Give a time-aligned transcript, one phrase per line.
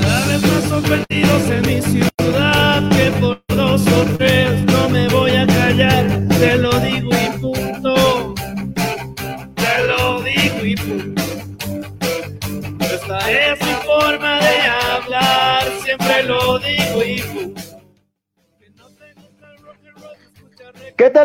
[0.00, 1.82] Cada vez más sorprendidos en mi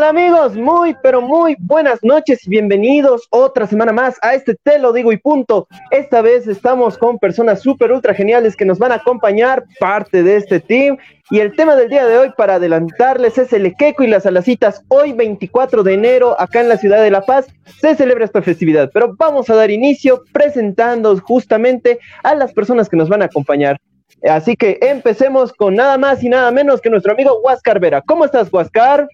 [0.08, 0.56] ¿Qué tal amigos?
[0.56, 5.12] Muy, pero muy buenas noches y bienvenidos otra semana más a este Te lo digo
[5.12, 5.68] y punto.
[5.92, 10.38] Esta vez estamos con personas súper ultra geniales que nos van a acompañar, parte de
[10.38, 10.98] este team.
[11.30, 14.82] Y el tema del día de hoy, para adelantarles, es el Equeco y las alacitas.
[14.88, 17.48] Hoy, 24 de enero, acá en la ciudad de La Paz,
[17.82, 18.90] se celebra esta festividad.
[18.94, 23.78] Pero vamos a dar inicio presentando justamente a las personas que nos van a acompañar.
[24.24, 28.02] Así que empecemos con nada más y nada menos que nuestro amigo Huáscar Vera.
[28.02, 29.10] ¿Cómo estás, Huáscar?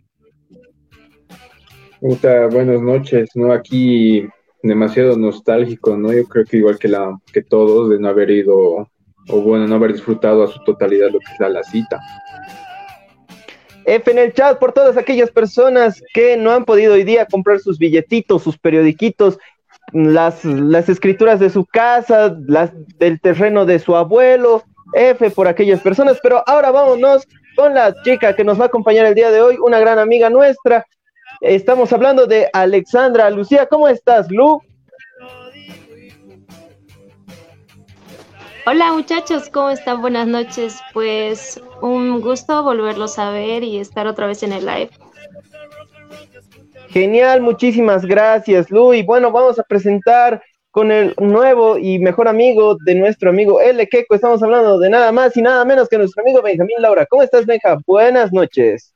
[2.03, 3.53] Puta, buenas noches, ¿no?
[3.53, 4.27] Aquí
[4.61, 6.11] demasiado nostálgico, ¿no?
[6.11, 8.89] Yo creo que igual que, la, que todos, de no haber ido,
[9.30, 12.02] o bueno, no haber disfrutado a su totalidad lo que es la, cita.
[13.86, 17.59] F en el chat por todas aquellas personas que no han podido hoy día comprar
[17.59, 19.39] sus billetitos, sus periodiquitos,
[19.94, 24.61] las, las escrituras de su casa, las del terreno de su abuelo.
[24.94, 29.05] F por aquellas personas, pero ahora vámonos con la chica que nos va a acompañar
[29.05, 30.86] el día de hoy, una gran amiga nuestra,
[31.44, 33.30] Estamos hablando de Alexandra.
[33.30, 34.61] Lucía, ¿cómo estás, Lu?
[38.66, 39.99] Hola muchachos, ¿cómo están?
[39.99, 40.80] Buenas noches.
[40.94, 44.89] Pues un gusto volverlos a ver y estar otra vez en el live.
[46.88, 48.94] Genial, muchísimas gracias, Lu.
[48.94, 53.86] Y bueno, vamos a presentar con el nuevo y mejor amigo de nuestro amigo L.
[53.89, 54.16] Keko.
[54.16, 57.05] Estamos hablando de nada más y nada menos que nuestro amigo Benjamín Laura.
[57.05, 57.80] ¿Cómo estás, Benja?
[57.86, 58.94] Buenas noches.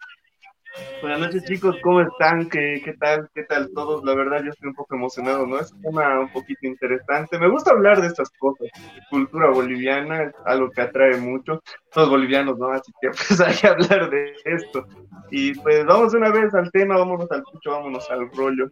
[1.01, 2.49] Buenas noches chicos, ¿cómo están?
[2.49, 3.29] ¿Qué, ¿Qué, tal?
[3.35, 4.03] ¿Qué tal todos?
[4.03, 5.59] La verdad yo estoy un poco emocionado, ¿no?
[5.59, 7.37] Es un tema un poquito interesante.
[7.37, 8.67] Me gusta hablar de estas cosas.
[9.09, 11.61] Cultura boliviana es algo que atrae mucho.
[11.91, 12.71] Todos bolivianos, ¿no?
[12.71, 14.85] Así que pues hay que hablar de esto.
[15.29, 18.69] Y pues vamos una vez al tema, vámonos al pucho, vámonos al rollo.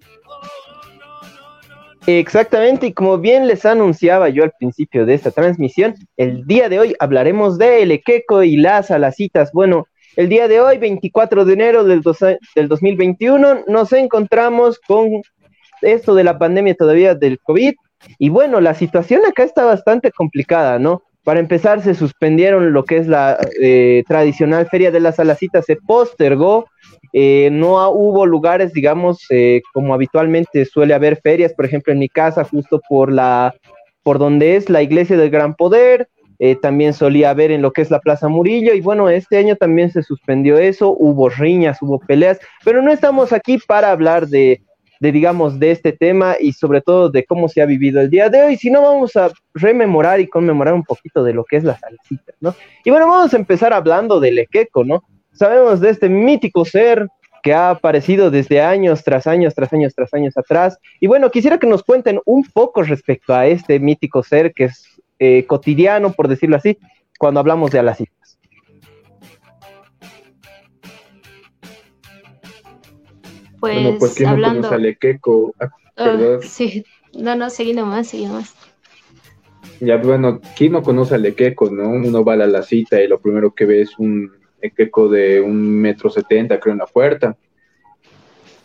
[2.07, 6.79] Exactamente, y como bien les anunciaba yo al principio de esta transmisión, el día de
[6.79, 9.51] hoy hablaremos de El Equeco y las alacitas.
[9.51, 12.01] Bueno, el día de hoy, 24 de enero del,
[12.55, 15.21] del 2021, nos encontramos con
[15.81, 17.73] esto de la pandemia todavía del COVID.
[18.19, 21.03] Y bueno, la situación acá está bastante complicada, ¿no?
[21.23, 25.75] Para empezar, se suspendieron lo que es la eh, tradicional Feria de las Alacitas, se
[25.75, 26.67] postergó,
[27.13, 32.09] eh, no hubo lugares, digamos, eh, como habitualmente suele haber ferias, por ejemplo, en mi
[32.09, 33.55] casa, justo por la,
[34.03, 36.09] por donde es la iglesia del Gran Poder,
[36.39, 39.55] eh, también solía haber en lo que es la Plaza Murillo y bueno, este año
[39.55, 44.61] también se suspendió eso, hubo riñas, hubo peleas, pero no estamos aquí para hablar de,
[44.99, 48.43] digamos, de este tema y sobre todo de cómo se ha vivido el día de
[48.43, 52.33] hoy, sino vamos a rememorar y conmemorar un poquito de lo que es la salsita,
[52.41, 52.55] ¿no?
[52.83, 55.03] Y bueno, vamos a empezar hablando del Equeco, ¿no?
[55.31, 57.07] Sabemos de este mítico ser
[57.45, 60.79] que ha aparecido desde años tras años, tras años, tras años atrás.
[60.99, 64.94] Y bueno, quisiera que nos cuenten un poco respecto a este mítico ser que es
[65.19, 66.77] eh, cotidiano, por decirlo así,
[67.17, 68.37] cuando hablamos de alacitas.
[73.59, 74.61] Pues, bueno, pues ¿quién hablando...
[74.61, 75.53] no conoce Queco?
[75.59, 76.83] Ah, Uh, sí,
[77.13, 78.53] no, no, seguí nomás, seguí nomás.
[79.79, 81.87] Ya, bueno, ¿quién no conoce al Equeco, no?
[81.87, 84.29] Uno va a la cita y lo primero que ve es un
[84.61, 87.37] Equeco de un metro setenta, creo, en la puerta.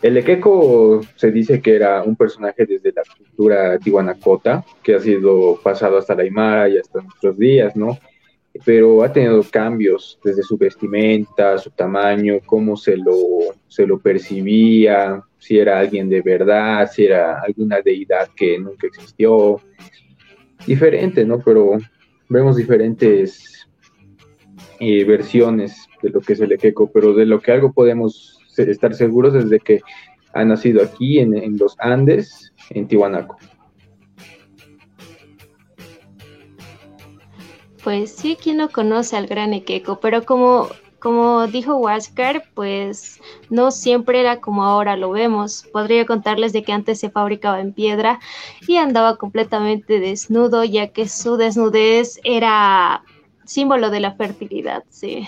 [0.03, 5.61] El Equeco se dice que era un personaje desde la cultura tihuanacota, que ha sido
[5.63, 7.99] pasado hasta la Aymara y hasta nuestros días, ¿no?
[8.65, 13.15] Pero ha tenido cambios desde su vestimenta, su tamaño, cómo se lo,
[13.69, 19.61] se lo percibía, si era alguien de verdad, si era alguna deidad que nunca existió.
[20.67, 21.41] Diferente, ¿no?
[21.41, 21.77] Pero
[22.29, 23.69] vemos diferentes
[24.79, 28.95] eh, versiones de lo que es el Equeco, pero de lo que algo podemos estar
[28.95, 29.81] seguros desde que
[30.33, 33.37] ha nacido aquí en, los Andes, en Tihuanaco.
[37.83, 43.71] Pues sí, quien no conoce al gran Equeco, pero como, como dijo Huáscar, pues no
[43.71, 45.65] siempre era como ahora lo vemos.
[45.73, 48.21] Podría contarles de que antes se fabricaba en piedra
[48.69, 53.03] y andaba completamente desnudo, ya que su desnudez era
[53.45, 55.27] símbolo de la fertilidad, sí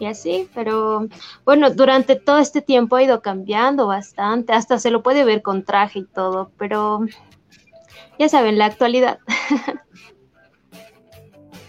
[0.00, 1.06] y así, pero
[1.44, 5.64] bueno, durante todo este tiempo ha ido cambiando bastante, hasta se lo puede ver con
[5.64, 7.00] traje y todo, pero
[8.18, 9.18] ya saben, la actualidad.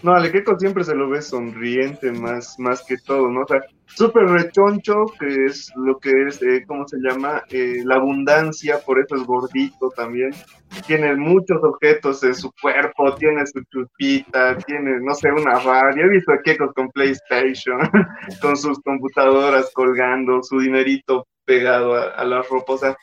[0.02, 3.42] No, al Equeco siempre se lo ve sonriente más, más que todo, ¿no?
[3.42, 3.60] O sea,
[3.94, 7.42] súper rechoncho, que es lo que es, eh, ¿cómo se llama?
[7.50, 10.30] Eh, la abundancia, por eso es gordito también.
[10.86, 16.04] Tiene muchos objetos en su cuerpo, tiene su chupita, tiene, no sé, una radio.
[16.04, 17.80] He visto a Kekos con PlayStation,
[18.40, 22.72] con sus computadoras colgando, su dinerito pegado a, a la ropa.
[22.72, 22.96] O sea,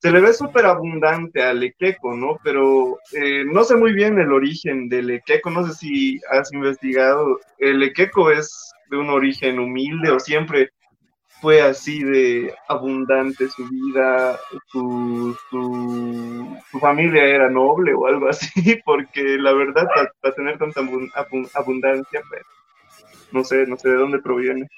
[0.00, 2.38] se le ve súper abundante al Ekeko, ¿no?
[2.44, 7.40] Pero eh, no sé muy bien el origen del Ekeko, no sé si has investigado.
[7.58, 10.70] El Ekeko es de un origen humilde o siempre
[11.40, 14.38] fue así de abundante su vida,
[14.70, 15.36] su,
[16.80, 18.48] familia era noble o algo así,
[18.84, 19.86] porque la verdad,
[20.20, 20.80] para, tener tanta
[21.54, 22.42] abundancia, pues,
[23.32, 24.68] no sé, no sé de dónde proviene.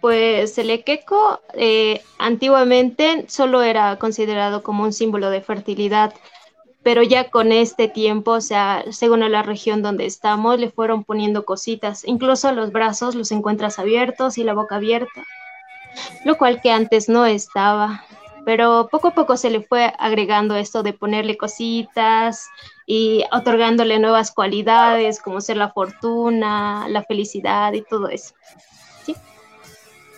[0.00, 6.12] Pues el equeco eh, antiguamente solo era considerado como un símbolo de fertilidad,
[6.84, 11.46] pero ya con este tiempo, o sea, según la región donde estamos, le fueron poniendo
[11.46, 15.24] cositas, incluso los brazos los encuentras abiertos y la boca abierta,
[16.26, 18.04] lo cual que antes no estaba.
[18.44, 22.46] Pero poco a poco se le fue agregando esto de ponerle cositas
[22.86, 28.34] y otorgándole nuevas cualidades como ser la fortuna, la felicidad y todo eso.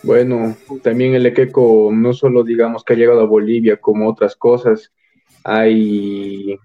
[0.03, 4.91] Bueno, también el equeco no solo digamos que ha llegado a Bolivia como otras cosas,
[5.49, 6.59] hay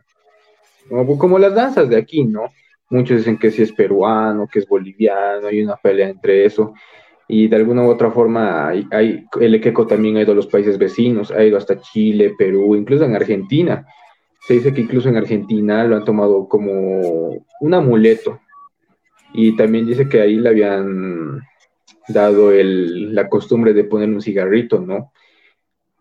[0.88, 2.46] como, las danzas de aquí, ¿no?
[2.90, 6.74] Muchos dicen que si es peruano, que es boliviano, hay una pelea entre eso.
[7.28, 10.76] Y de alguna u otra forma, hay, el equeco también ha ido a los países
[10.76, 13.86] vecinos, ha ido hasta Chile, Perú, incluso en Argentina.
[14.40, 18.40] Se dice que incluso en Argentina lo han tomado como un amuleto.
[19.32, 21.40] Y también dice que ahí le habían
[22.08, 25.12] dado el, la costumbre de poner un cigarrito, ¿no?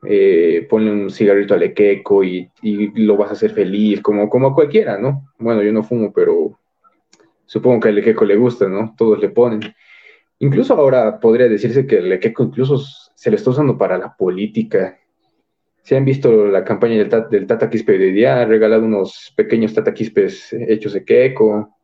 [0.04, 2.50] Eh, ponle un cigarrito al equeco y,
[2.96, 5.32] lo vas a hacer feliz, como, como cualquiera, ¿no?
[5.38, 6.58] Bueno, yo no fumo, pero
[7.46, 8.96] supongo que al equeco le gusta, ¿no?
[8.98, 9.62] Todos le ponen.
[10.40, 14.98] Incluso ahora podría decirse que el equeco incluso se le está usando para la política.
[15.84, 19.74] Si han visto la campaña del, del Tata Quispe de día, ha regalado unos pequeños
[19.74, 21.76] Tata Quispes hechos de queco.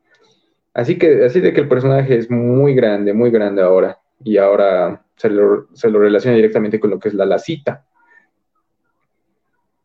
[0.73, 3.99] Así que, así de que el personaje es muy grande, muy grande ahora.
[4.23, 7.87] Y ahora se lo, se lo relaciona directamente con lo que es la lacita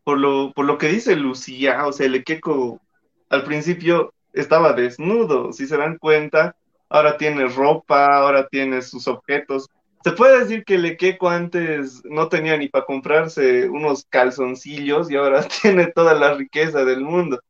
[0.04, 2.80] por lo, por lo que dice Lucía, o sea, el Ekeko
[3.28, 6.56] al principio estaba desnudo, si se dan cuenta,
[6.88, 9.68] ahora tiene ropa, ahora tiene sus objetos.
[10.04, 15.16] Se puede decir que el Ekeko antes no tenía ni para comprarse unos calzoncillos y
[15.16, 17.40] ahora tiene toda la riqueza del mundo.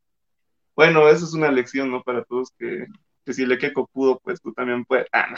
[0.77, 2.03] Bueno, eso es una lección, ¿no?
[2.03, 2.87] Para todos que,
[3.25, 5.07] que si el Ekeko pudo, pues tú también puedes.
[5.13, 5.35] Ah,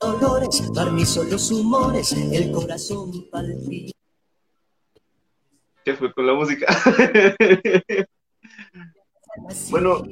[0.00, 3.95] los humores, el corazón palpita
[5.94, 6.66] fue con la música.
[9.70, 10.02] bueno,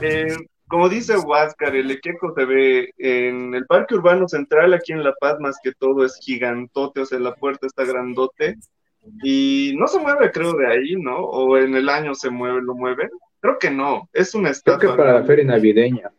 [0.00, 0.36] eh,
[0.68, 5.14] como dice Huáscar, el Equeco se ve en el Parque Urbano Central, aquí en La
[5.18, 8.56] Paz, más que todo es gigantote, o sea, la puerta está grandote.
[9.22, 11.18] Y no se mueve, creo, de ahí, ¿no?
[11.18, 13.08] O en el año se mueve, lo mueve.
[13.40, 14.78] Creo que no, es una estatua.
[14.78, 16.10] Creo que para la feria navideña,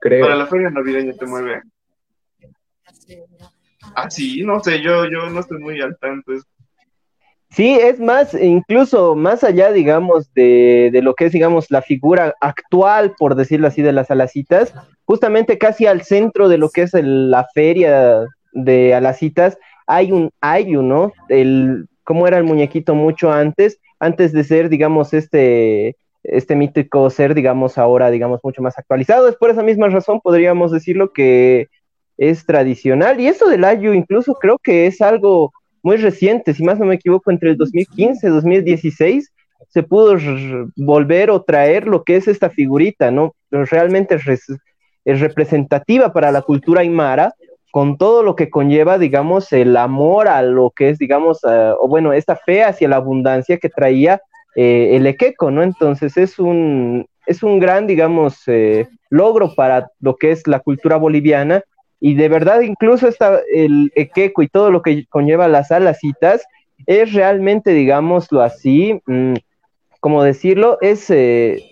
[0.00, 0.22] creo.
[0.22, 1.62] Para la feria navideña se mueve.
[3.94, 6.32] Ah, sí, no sé, yo, yo no estoy muy al tanto.
[7.50, 12.34] Sí, es más, incluso más allá, digamos, de, de, lo que es, digamos, la figura
[12.40, 14.72] actual, por decirlo así, de las alacitas,
[15.04, 20.82] justamente casi al centro de lo que es la feria de alacitas, hay un Ayu,
[20.82, 21.12] ¿no?
[21.28, 23.80] El, ¿Cómo era el muñequito mucho antes?
[23.98, 29.28] Antes de ser, digamos, este, este mítico ser, digamos, ahora, digamos, mucho más actualizado.
[29.28, 31.68] Es por esa misma razón, podríamos decirlo, que
[32.16, 33.18] es tradicional.
[33.18, 36.96] Y eso del Ayu, incluso creo que es algo muy reciente, si más no me
[36.96, 39.32] equivoco, entre el 2015 y 2016,
[39.68, 40.16] se pudo
[40.76, 43.34] volver o traer lo que es esta figurita, ¿no?
[43.50, 44.46] Realmente es,
[45.04, 47.34] representativa para la cultura aymara,
[47.72, 52.12] con todo lo que conlleva, digamos, el amor a lo que es, digamos, o bueno,
[52.12, 54.20] esta fe hacia la abundancia que traía
[54.56, 55.62] eh, el equeco, ¿no?
[55.62, 60.96] Entonces es un, es un gran, digamos, eh, logro para lo que es la cultura
[60.96, 61.62] boliviana
[62.00, 66.44] y de verdad incluso está el equeco y todo lo que conlleva las alacitas
[66.86, 69.34] es realmente, digámoslo así, mm,
[70.00, 71.62] como decirlo, es, eh,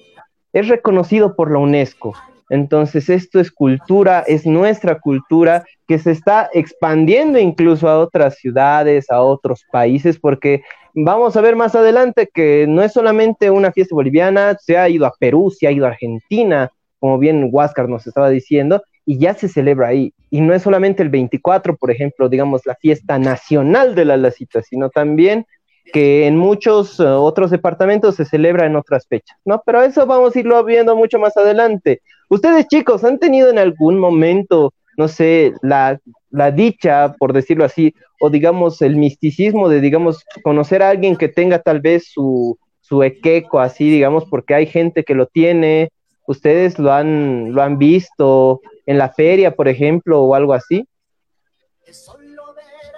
[0.52, 2.14] es reconocido por la UNESCO.
[2.50, 9.10] Entonces esto es cultura, es nuestra cultura que se está expandiendo incluso a otras ciudades,
[9.10, 10.62] a otros países, porque
[10.94, 15.06] vamos a ver más adelante que no es solamente una fiesta boliviana, se ha ido
[15.06, 19.34] a Perú, se ha ido a Argentina, como bien Huáscar nos estaba diciendo, y ya
[19.34, 20.12] se celebra ahí.
[20.30, 24.62] Y no es solamente el 24, por ejemplo, digamos, la fiesta nacional de la lacita,
[24.62, 25.46] sino también
[25.92, 29.62] que en muchos eh, otros departamentos se celebra en otras fechas, ¿no?
[29.64, 32.02] Pero eso vamos a irlo viendo mucho más adelante.
[32.28, 35.98] Ustedes, chicos, ¿han tenido en algún momento, no sé, la,
[36.30, 41.28] la dicha, por decirlo así, o digamos el misticismo de, digamos, conocer a alguien que
[41.28, 45.90] tenga tal vez su, su equeco así, digamos, porque hay gente que lo tiene,
[46.26, 50.88] ustedes lo han, lo han visto en la feria, por ejemplo, o algo así.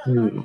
[0.06, 0.38] Mm.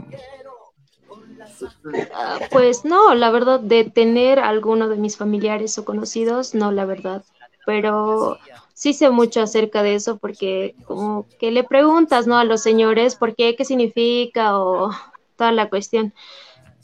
[2.49, 7.23] Pues no, la verdad, de tener alguno de mis familiares o conocidos, no, la verdad.
[7.63, 8.39] Pero
[8.73, 12.39] sí sé mucho acerca de eso porque como que le preguntas, ¿no?
[12.39, 14.89] A los señores por qué, qué significa o
[15.35, 16.11] toda la cuestión.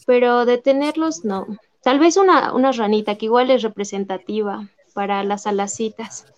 [0.05, 1.47] Pero de tenerlos, no.
[1.81, 6.31] Tal vez una, una ranita que igual es representativa para las alacitas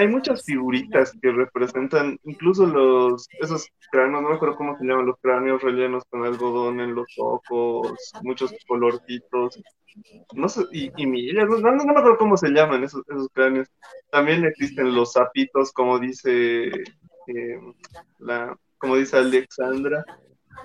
[0.00, 5.06] hay muchas figuritas que representan incluso los esos cráneos, no me acuerdo cómo se llaman,
[5.06, 7.92] los cráneos rellenos con algodón en los ojos,
[8.22, 9.60] muchos colorcitos,
[10.34, 13.68] no sé, y, y no, no, me acuerdo cómo se llaman esos, esos cráneos.
[14.10, 17.60] También existen los sapitos, como dice eh,
[18.20, 20.02] la, como dice Alexandra,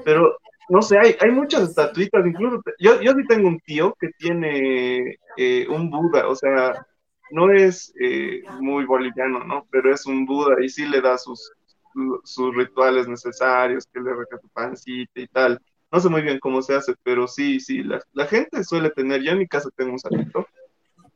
[0.05, 0.37] pero
[0.69, 5.17] no sé, hay, hay muchas estatuitas, incluso yo, yo sí tengo un tío que tiene
[5.35, 6.87] eh, un Buda, o sea,
[7.31, 9.65] no es eh, muy boliviano, ¿no?
[9.71, 11.51] Pero es un Buda y sí le da sus,
[12.53, 15.59] rituales necesarios, que le reca su pancita y tal.
[15.91, 19.31] No sé muy bien cómo se hace, pero sí, sí, la, gente suele tener, yo
[19.31, 20.47] en mi casa tengo un sapito,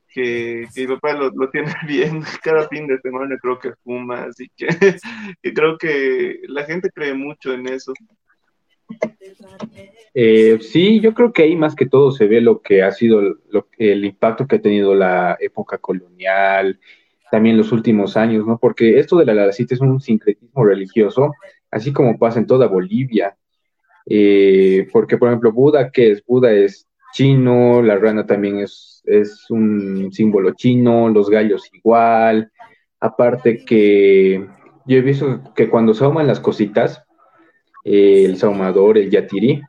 [0.07, 4.49] que, mi papá lo, lo, tiene bien, cada fin de semana creo que fuma, así
[4.55, 4.67] que,
[5.43, 7.93] que creo que la gente cree mucho en eso.
[10.13, 13.21] Eh, sí, yo creo que ahí más que todo se ve lo que ha sido
[13.77, 16.79] el impacto que ha tenido la época colonial,
[17.31, 18.57] también los últimos años, ¿no?
[18.57, 21.33] Porque esto de la Lalacita es un sincretismo religioso,
[21.69, 23.37] así como pasa en toda Bolivia.
[24.07, 26.25] Eh, porque, por ejemplo, Buda, ¿qué es?
[26.25, 32.51] Buda es chino, la rana también es, es un símbolo chino, los gallos igual.
[32.99, 34.45] Aparte que
[34.85, 37.03] yo he visto que cuando se ahuman las cositas,
[37.83, 39.61] el saumador, el yatirí,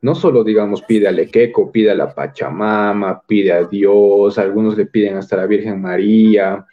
[0.00, 4.86] no solo, digamos, pide al Equeco, pide a la Pachamama, pide a Dios, algunos le
[4.86, 6.66] piden hasta la Virgen María.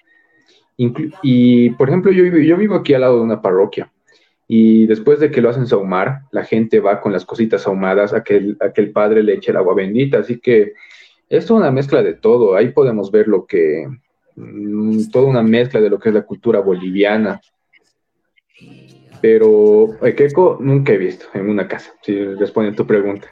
[0.78, 3.92] y, por ejemplo, yo, yo vivo aquí al lado de una parroquia
[4.52, 8.24] y después de que lo hacen saumar, la gente va con las cositas ahumadas a
[8.24, 10.18] que el, a que el padre le eche el agua bendita.
[10.18, 10.74] Así que
[11.30, 12.56] es toda una mezcla de todo.
[12.56, 13.88] Ahí podemos ver lo que,
[14.36, 17.40] mm, toda una mezcla de lo que es la cultura boliviana
[19.22, 23.28] pero Ekeko nunca he visto en una casa, si responde a tu pregunta.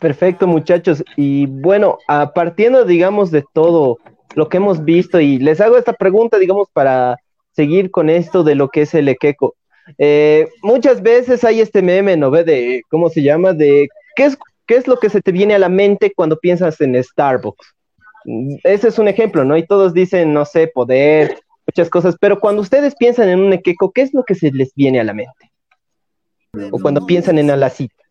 [0.00, 1.04] Perfecto, muchachos.
[1.16, 3.98] Y bueno, a partiendo, digamos, de todo
[4.34, 7.16] lo que hemos visto, y les hago esta pregunta, digamos, para
[7.52, 9.54] seguir con esto de lo que es el Ekeko.
[9.98, 12.44] Eh, muchas veces hay este meme, ¿no ve?
[12.44, 13.52] De, ¿cómo se llama?
[13.52, 16.80] De, ¿qué es, ¿qué es lo que se te viene a la mente cuando piensas
[16.80, 17.74] en Starbucks?
[18.64, 19.56] Ese es un ejemplo, ¿no?
[19.56, 23.92] Y todos dicen, no sé, poder, muchas cosas, pero cuando ustedes piensan en un equeco,
[23.92, 25.52] ¿qué es lo que se les viene a la mente?
[26.70, 28.06] O cuando piensan en alacitas.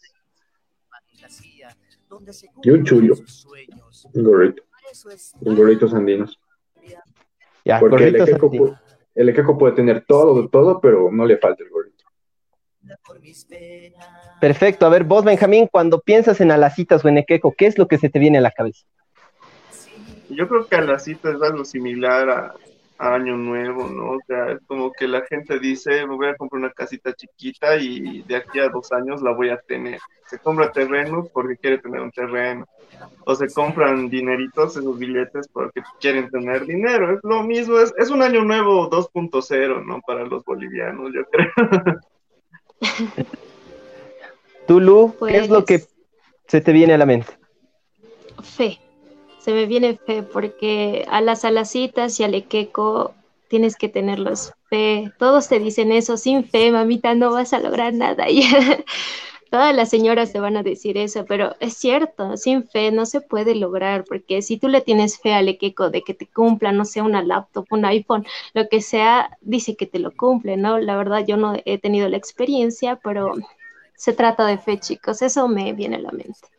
[2.63, 3.15] Y un chullo.
[4.13, 4.63] Un gorrito.
[5.41, 6.39] Un gorrito andinos.
[7.63, 8.73] Ya, Porque el equeco, puede,
[9.15, 12.05] el equeco puede tener todo, todo, pero no le falta el gorrito.
[14.39, 14.85] Perfecto.
[14.85, 17.97] A ver, vos, Benjamín, cuando piensas en alacitas o en equeco, ¿qué es lo que
[17.97, 18.85] se te viene a la cabeza?
[20.29, 22.55] Yo creo que alacitas es algo similar a,
[22.97, 24.11] año nuevo, ¿no?
[24.11, 27.75] O sea, es como que la gente dice, me voy a comprar una casita chiquita
[27.77, 29.99] y de aquí a dos años la voy a tener.
[30.27, 32.65] Se compra terreno porque quiere tener un terreno.
[33.25, 37.13] O se compran dineritos, esos billetes, porque quieren tener dinero.
[37.13, 40.01] Es lo mismo, es, es un año nuevo 2.0, ¿no?
[40.01, 41.99] Para los bolivianos, yo creo.
[44.67, 45.95] Tulu, ¿qué es lo que pues
[46.47, 47.33] se te viene a la mente?
[48.41, 48.79] Fe
[49.45, 53.13] se me viene fe, porque a las alacitas y al equeco
[53.47, 55.11] tienes que tenerlos fe.
[55.19, 58.25] Todos te dicen eso, sin fe, mamita, no vas a lograr nada.
[58.31, 58.41] Y
[59.51, 63.21] todas las señoras te van a decir eso, pero es cierto, sin fe no se
[63.21, 66.83] puede lograr, porque si tú le tienes fe al equeco de que te cumpla, no
[66.83, 68.25] sea una laptop, un iPhone,
[68.55, 70.79] lo que sea, dice que te lo cumple, ¿no?
[70.79, 73.35] La verdad yo no he tenido la experiencia, pero
[73.93, 76.49] se trata de fe, chicos, eso me viene a la mente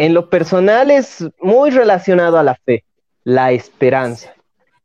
[0.00, 2.84] en lo personal es muy relacionado a la fe,
[3.22, 4.32] la esperanza.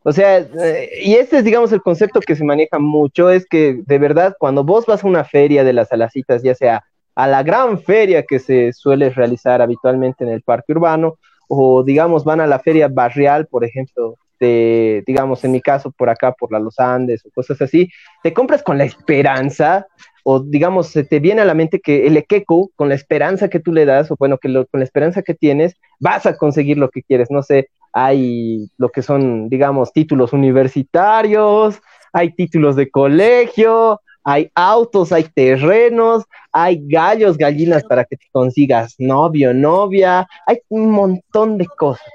[0.04, 3.82] O sea, eh, y este es, digamos, el concepto que se maneja mucho, es que
[3.86, 6.84] de verdad, cuando vos vas a una feria de las alacitas, ya sea
[7.16, 11.18] a la gran feria que se suele realizar habitualmente en el parque urbano,
[11.48, 16.10] o digamos, van a la feria barrial, por ejemplo, de, digamos, en mi caso, por
[16.10, 17.90] acá, por la Los Andes o cosas así,
[18.22, 19.88] te compras con la esperanza
[20.28, 23.60] o digamos, se te viene a la mente que el equeco, con la esperanza que
[23.60, 26.90] tú le das, o bueno, que con la esperanza que tienes, vas a conseguir lo
[26.90, 27.30] que quieres.
[27.30, 31.80] No sé, hay lo que son, digamos, títulos universitarios,
[32.12, 38.96] hay títulos de colegio, hay autos, hay terrenos, hay gallos, gallinas para que te consigas
[38.98, 42.12] novio, novia, hay un montón de cosas.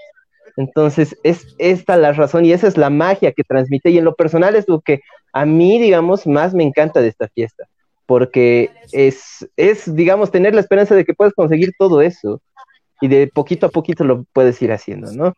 [0.57, 3.90] Entonces, es esta la razón y esa es la magia que transmite.
[3.90, 5.00] Y en lo personal es lo que
[5.33, 7.69] a mí, digamos, más me encanta de esta fiesta,
[8.11, 12.43] porque es, es, digamos, tener la esperanza de que puedes conseguir todo eso
[13.00, 15.33] y de poquito a poquito lo puedes ir haciendo, ¿no?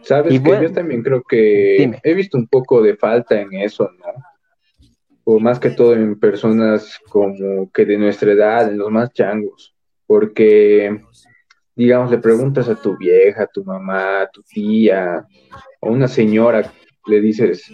[0.00, 4.86] Sabes que yo también creo que he visto un poco de falta en eso, ¿no?
[5.24, 9.76] O más que todo en personas como que de nuestra edad, en los más changos,
[10.06, 10.98] porque
[11.76, 15.26] digamos, le preguntas a tu vieja, a tu mamá, a tu tía,
[15.80, 16.72] o una señora,
[17.06, 17.70] le dices,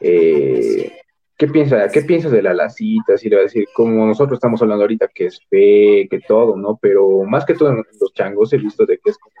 [0.00, 0.92] eh,
[1.40, 3.16] ¿qué, piensa, ¿qué piensas de la lacita?
[3.16, 6.54] Si le va a decir, como nosotros estamos hablando ahorita, que es fe, que todo,
[6.54, 6.78] ¿no?
[6.80, 9.34] Pero más que todo en los changos he visto de que es como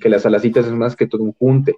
[0.00, 1.76] que las alacitas es más que todo un junte.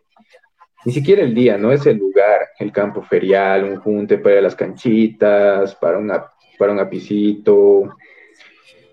[0.85, 1.73] Ni siquiera el día, ¿no?
[1.73, 6.25] Es el lugar, el campo ferial, un junte para las canchitas, para, una,
[6.57, 7.97] para un apicito,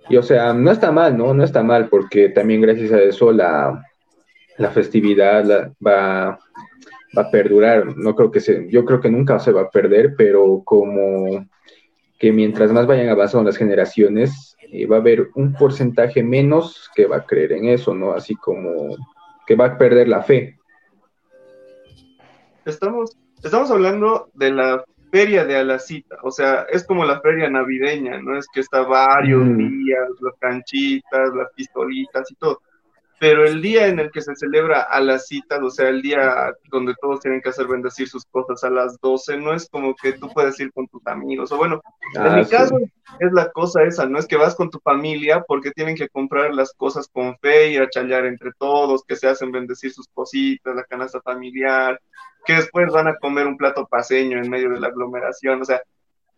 [0.09, 1.33] y o sea, no está mal, ¿no?
[1.33, 3.83] No está mal, porque también gracias a eso la,
[4.73, 6.39] festividad va,
[7.17, 7.97] va a perdurar.
[7.97, 11.47] No creo que se, yo creo que nunca se va a perder, pero como
[12.19, 17.05] que mientras más vayan avanzando las generaciones, eh, va a haber un porcentaje menos que
[17.05, 18.13] va a creer en eso, ¿no?
[18.13, 18.95] Así como
[19.45, 20.57] que va a perder la fe.
[22.65, 28.19] Estamos, estamos hablando de la feria de Alacita, o sea, es como la feria navideña,
[28.21, 28.37] ¿no?
[28.37, 29.57] Es que está varios mm.
[29.57, 32.59] días, las canchitas, las pistolitas y todo.
[33.19, 37.21] Pero el día en el que se celebra Alacita, o sea, el día donde todos
[37.21, 40.59] tienen que hacer bendecir sus cosas a las 12, no es como que tú puedes
[40.59, 41.81] ir con tus amigos, o bueno,
[42.15, 42.77] en ah, mi caso
[43.19, 46.53] es la cosa esa, no es que vas con tu familia porque tienen que comprar
[46.53, 50.75] las cosas con fe, y a chalear entre todos, que se hacen bendecir sus cositas,
[50.75, 51.99] la canasta familiar,
[52.45, 55.61] que después van a comer un plato paseño en medio de la aglomeración.
[55.61, 55.81] O sea,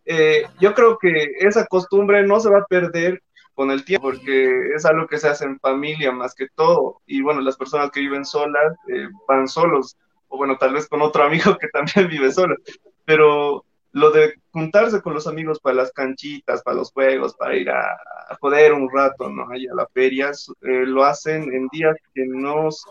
[0.05, 3.21] eh, yo creo que esa costumbre no se va a perder
[3.57, 7.01] con el tiempo, porque es algo que se hace en familia más que todo.
[7.07, 11.01] Y bueno, las personas que viven solas eh, van solos, o bueno, tal vez con
[11.01, 12.55] otro amigo que también vive solo.
[13.03, 17.71] Pero lo de juntarse con los amigos para las canchitas, para los juegos, para ir
[17.71, 17.97] a,
[18.39, 19.49] joder un rato, ¿no?
[19.49, 22.85] Ahí a la feria, eh, lo hacen en días que no es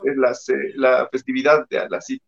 [0.75, 2.25] la, festividad de la cita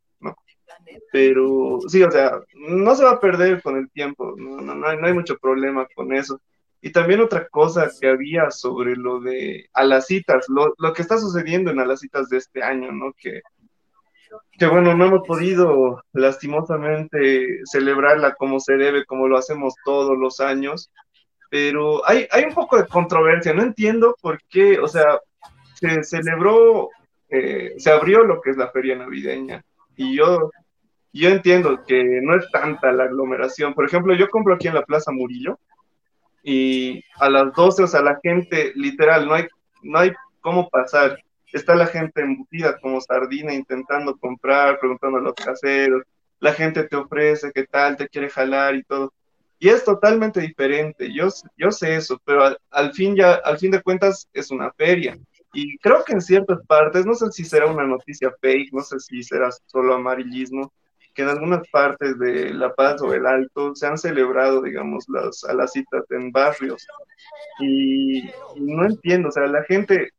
[1.10, 4.86] pero sí, o sea, no se va a perder con el tiempo, no, no, no,
[4.86, 6.40] hay, no hay mucho problema con eso.
[6.80, 11.02] Y también otra cosa que había sobre lo de a las citas, lo, lo que
[11.02, 13.12] está sucediendo en a las citas de este año, ¿no?
[13.16, 13.42] Que,
[14.52, 20.40] que bueno, no hemos podido lastimosamente celebrarla como se debe, como lo hacemos todos los
[20.40, 20.90] años,
[21.50, 25.18] pero hay, hay un poco de controversia, no entiendo por qué, o sea,
[25.74, 26.90] se celebró,
[27.28, 29.64] eh, se abrió lo que es la feria navideña,
[29.96, 30.50] y yo
[31.12, 33.74] yo entiendo que no es tanta la aglomeración.
[33.74, 35.58] Por ejemplo, yo compro aquí en la Plaza Murillo
[36.42, 39.46] y a las 12, o sea, la gente, literal, no hay,
[39.82, 41.18] no hay cómo pasar.
[41.52, 46.02] Está la gente embutida como sardina intentando comprar, preguntando a los caseros.
[46.40, 49.12] La gente te ofrece qué tal, te quiere jalar y todo.
[49.58, 51.12] Y es totalmente diferente.
[51.12, 54.72] Yo, yo sé eso, pero al, al fin ya, al fin de cuentas es una
[54.72, 55.18] feria.
[55.52, 59.00] Y creo que en ciertas partes, no sé si será una noticia fake, no sé
[59.00, 60.72] si será solo amarillismo,
[61.18, 65.42] que en algunas partes de La Paz o el Alto se han celebrado, digamos, las,
[65.42, 66.86] a las citas en barrios.
[67.58, 70.10] Y, no entiendo, o sea, la gente,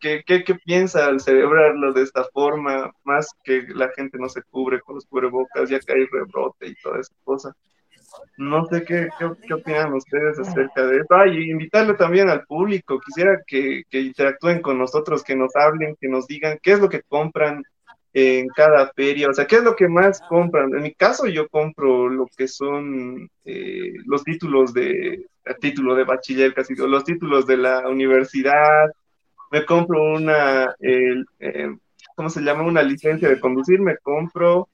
[0.00, 2.90] ¿qué, ¿qué, qué, piensa al celebrarlo de esta forma?
[3.04, 6.74] Más que la gente no se cubre con los cubrebocas, ya que hay rebrote y
[6.82, 7.54] toda esa cosa.
[8.36, 11.14] No sé qué, qué, qué, opinan ustedes acerca de esto.
[11.14, 12.98] Ah, y invitarle también al público.
[12.98, 16.88] Quisiera que, que interactúen con nosotros, que nos hablen, que nos digan qué es lo
[16.88, 17.62] que compran,
[18.12, 20.74] en cada feria, o sea, ¿qué es lo que más compran?
[20.74, 25.26] En mi caso yo compro lo que son eh, los títulos de,
[25.60, 28.90] título de bachiller casi, los títulos de la universidad,
[29.50, 31.76] me compro una, eh,
[32.14, 32.62] ¿cómo se llama?
[32.62, 34.68] Una licencia de conducir, me compro,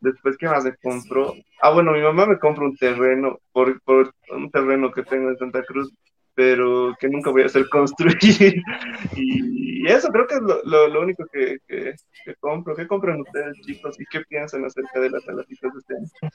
[0.00, 1.34] después, ¿qué más me compro?
[1.60, 5.38] Ah, bueno, mi mamá me compra un terreno, por, por un terreno que tengo en
[5.38, 5.92] Santa Cruz,
[6.36, 8.14] pero que nunca voy a hacer construir.
[9.16, 11.94] y, eso creo que es lo, lo, único que, que,
[12.38, 12.76] compro.
[12.76, 13.98] ¿Qué compran ustedes, chicos?
[13.98, 16.32] ¿Y qué piensan acerca de las salacitas de este año?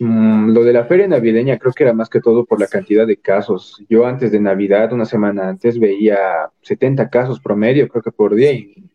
[0.00, 3.06] Mm, lo de la feria navideña creo que era más que todo por la cantidad
[3.06, 3.82] de casos.
[3.88, 8.52] Yo antes de Navidad, una semana antes, veía 70 casos promedio, creo que por día,
[8.52, 8.90] y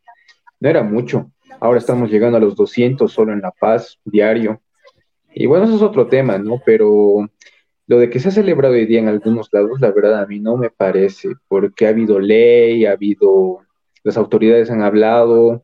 [0.59, 1.31] no era mucho.
[1.61, 4.61] Ahora estamos llegando a los 200 solo en La Paz, diario.
[5.33, 6.61] Y bueno, eso es otro tema, ¿no?
[6.65, 7.29] Pero
[7.87, 10.39] lo de que se ha celebrado hoy día en algunos lados, la verdad a mí
[10.39, 13.61] no me parece, porque ha habido ley, ha habido,
[14.03, 15.63] las autoridades han hablado,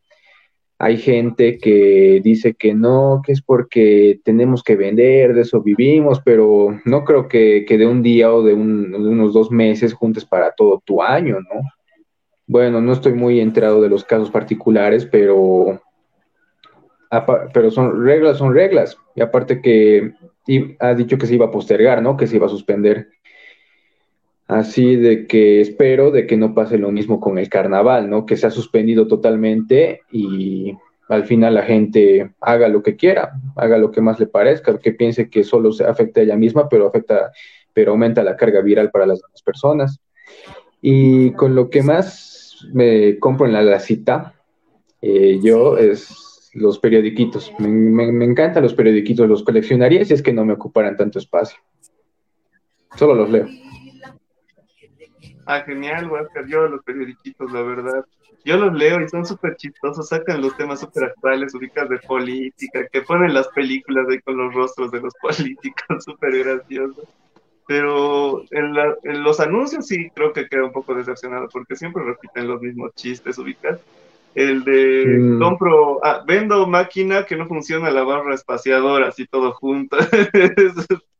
[0.79, 6.21] hay gente que dice que no, que es porque tenemos que vender, de eso vivimos,
[6.23, 10.81] pero no creo que, de un día o de, unos dos meses juntes para todo
[10.83, 11.61] tu año, ¿no?
[12.47, 15.81] Bueno, no estoy muy enterado de los casos particulares, pero,
[17.53, 18.97] pero son reglas, son reglas.
[19.15, 20.13] Y aparte que
[20.79, 22.17] ha dicho que se iba a postergar, ¿no?
[22.17, 23.09] Que se iba a suspender.
[24.47, 28.25] Así de que espero de que no pase lo mismo con el carnaval, ¿no?
[28.25, 30.75] Que se ha suspendido totalmente y
[31.07, 34.91] al final la gente haga lo que quiera, haga lo que más le parezca, que
[34.91, 37.31] piense que solo se afecta a ella misma, pero afecta,
[37.73, 39.99] pero aumenta la carga viral para las demás personas.
[40.81, 44.33] Y con lo que más me compro en la, cita,
[45.01, 47.51] eh, yo es los periodiquitos.
[47.59, 51.59] Me, me, encantan los periodiquitos, los coleccionaría si es que no me ocuparan tanto espacio.
[52.95, 53.47] Solo los leo.
[55.45, 56.45] Ah, genial, Oscar.
[56.47, 58.05] Yo los periodiquitos, la verdad.
[58.45, 62.87] Yo los leo y son súper chistosos, sacan los temas súper actuales, ubicas de política,
[62.91, 67.07] que ponen las películas ahí con los rostros de los políticos, súper graciosos.
[67.65, 72.61] Pero en, los anuncios sí creo que queda un poco decepcionado, porque siempre repiten los
[72.61, 73.79] mismos chistes, ubicas.
[74.35, 75.39] El de mm.
[75.39, 79.97] compro, ah, vendo máquina que no funciona la barra espaciadora, así todo junto.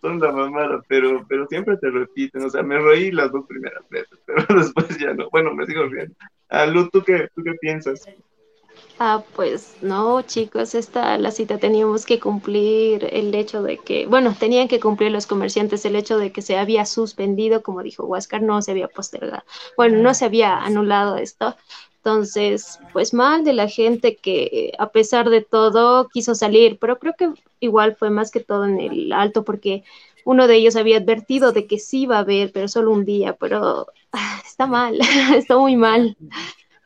[0.00, 3.88] son la mamada, pero, pero siempre te repiten, o sea, me reí las dos primeras
[3.88, 6.14] veces, pero después ya no, bueno, me sigo riendo.
[6.48, 8.06] Ah, Lu, ¿tú qué, ¿tú qué piensas?
[8.98, 14.36] Ah, pues no, chicos, esta la cita teníamos que cumplir el hecho de que, bueno,
[14.38, 18.42] tenían que cumplir los comerciantes el hecho de que se había suspendido, como dijo Huáscar,
[18.42, 19.42] no se había postergado,
[19.76, 21.56] bueno, no se había anulado esto,
[22.04, 27.14] entonces, pues mal de la gente que a pesar de todo quiso salir, pero creo
[27.16, 29.84] que igual fue más que todo en el alto porque
[30.26, 33.32] uno de ellos había advertido de que sí iba a haber, pero solo un día,
[33.40, 34.98] pero ah, está mal,
[35.34, 36.14] está muy mal.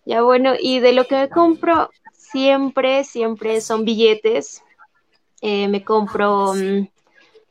[0.07, 4.63] Ya bueno, y de lo que me compro, siempre, siempre son billetes.
[5.41, 6.87] Eh, me compro mm,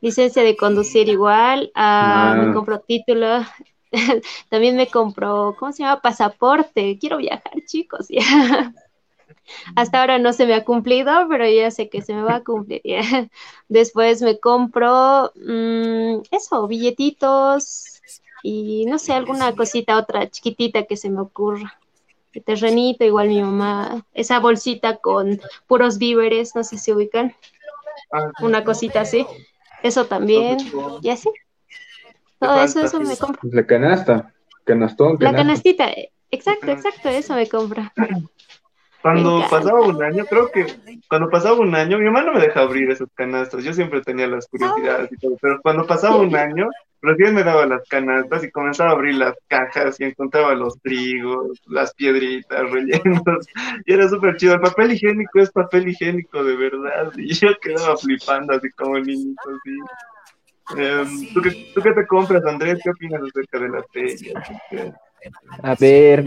[0.00, 3.44] licencia de conducir igual, ah, me compro título,
[4.50, 6.00] También me compró, ¿cómo se llama?
[6.00, 6.98] Pasaporte.
[6.98, 8.08] Quiero viajar, chicos.
[9.76, 12.44] Hasta ahora no se me ha cumplido, pero ya sé que se me va a
[12.44, 12.82] cumplir.
[13.68, 18.00] Después me compro mm, eso, billetitos
[18.42, 21.78] y no sé, alguna cosita, otra chiquitita que se me ocurra.
[22.32, 27.34] El terrenito, igual mi mamá, esa bolsita con puros víveres, no sé si ubican.
[28.12, 29.26] Ah, Una cosita así.
[29.82, 30.58] Eso también.
[31.02, 31.30] Y así.
[32.38, 33.40] Todo eso, eso me compra.
[33.50, 34.32] La canasta,
[34.64, 35.16] canastón.
[35.20, 35.88] La canastita,
[36.30, 37.92] exacto, exacto, eso me compra.
[39.02, 40.66] Cuando pasaba un año, creo que
[41.08, 44.26] cuando pasaba un año, mi mamá no me deja abrir esas canastas, yo siempre tenía
[44.26, 46.68] las curiosidades y todo, pero cuando pasaba un año,
[47.00, 51.60] recién me daba las canastas y comenzaba a abrir las cajas y encontraba los trigos,
[51.66, 53.22] las piedritas rellenos,
[53.86, 54.54] y era súper chido.
[54.54, 59.42] El papel higiénico es papel higiénico de verdad, y yo quedaba flipando así como niñito,
[59.48, 59.76] así.
[60.76, 62.78] Em, ¿tú, qué, ¿tú, qué, te compras, Andrés?
[62.82, 64.34] ¿Qué opinas acerca de las ferias?
[65.62, 66.24] A ver,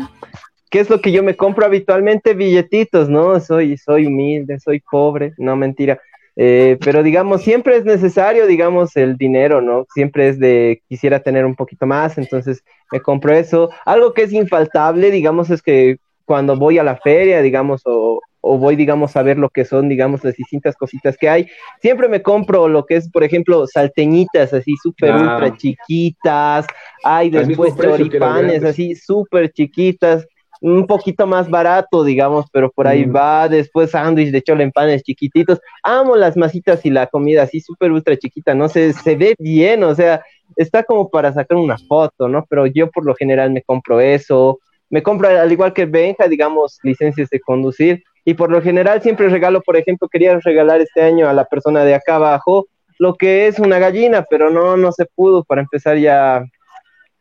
[0.69, 2.33] ¿qué es lo que yo me compro habitualmente?
[2.33, 3.39] Billetitos, ¿no?
[3.39, 5.99] Soy, soy humilde, soy pobre, no mentira.
[6.35, 9.85] Eh, pero digamos, siempre es necesario, digamos, el dinero, ¿no?
[9.93, 13.69] Siempre es de, quisiera tener un poquito más, entonces me compro eso.
[13.85, 18.57] Algo que es infaltable, digamos, es que cuando voy a la feria, digamos, o, o
[18.57, 21.47] voy, digamos, a ver lo que son, digamos, las distintas cositas que hay.
[21.79, 26.65] Siempre me compro lo que es, por ejemplo, salteñitas así súper ultra chiquitas.
[27.03, 30.27] Hay después choripanes así súper chiquitas.
[30.59, 33.15] Un poquito más barato, digamos, pero por ahí mm.
[33.15, 33.47] va.
[33.47, 35.59] Después sándwich de chole en panes chiquititos.
[35.83, 38.69] Amo las masitas y la comida así súper ultra chiquita, ¿no?
[38.69, 40.21] Se, se ve bien, o sea,
[40.55, 42.45] está como para sacar una foto, ¿no?
[42.47, 44.59] Pero yo por lo general me compro eso.
[44.89, 49.29] Me compro, al igual que Benja, digamos, licencias de conducir y por lo general siempre
[49.29, 52.67] regalo, por ejemplo, quería regalar este año a la persona de acá abajo
[53.01, 56.45] lo que es una gallina, pero no, no se pudo, para empezar ya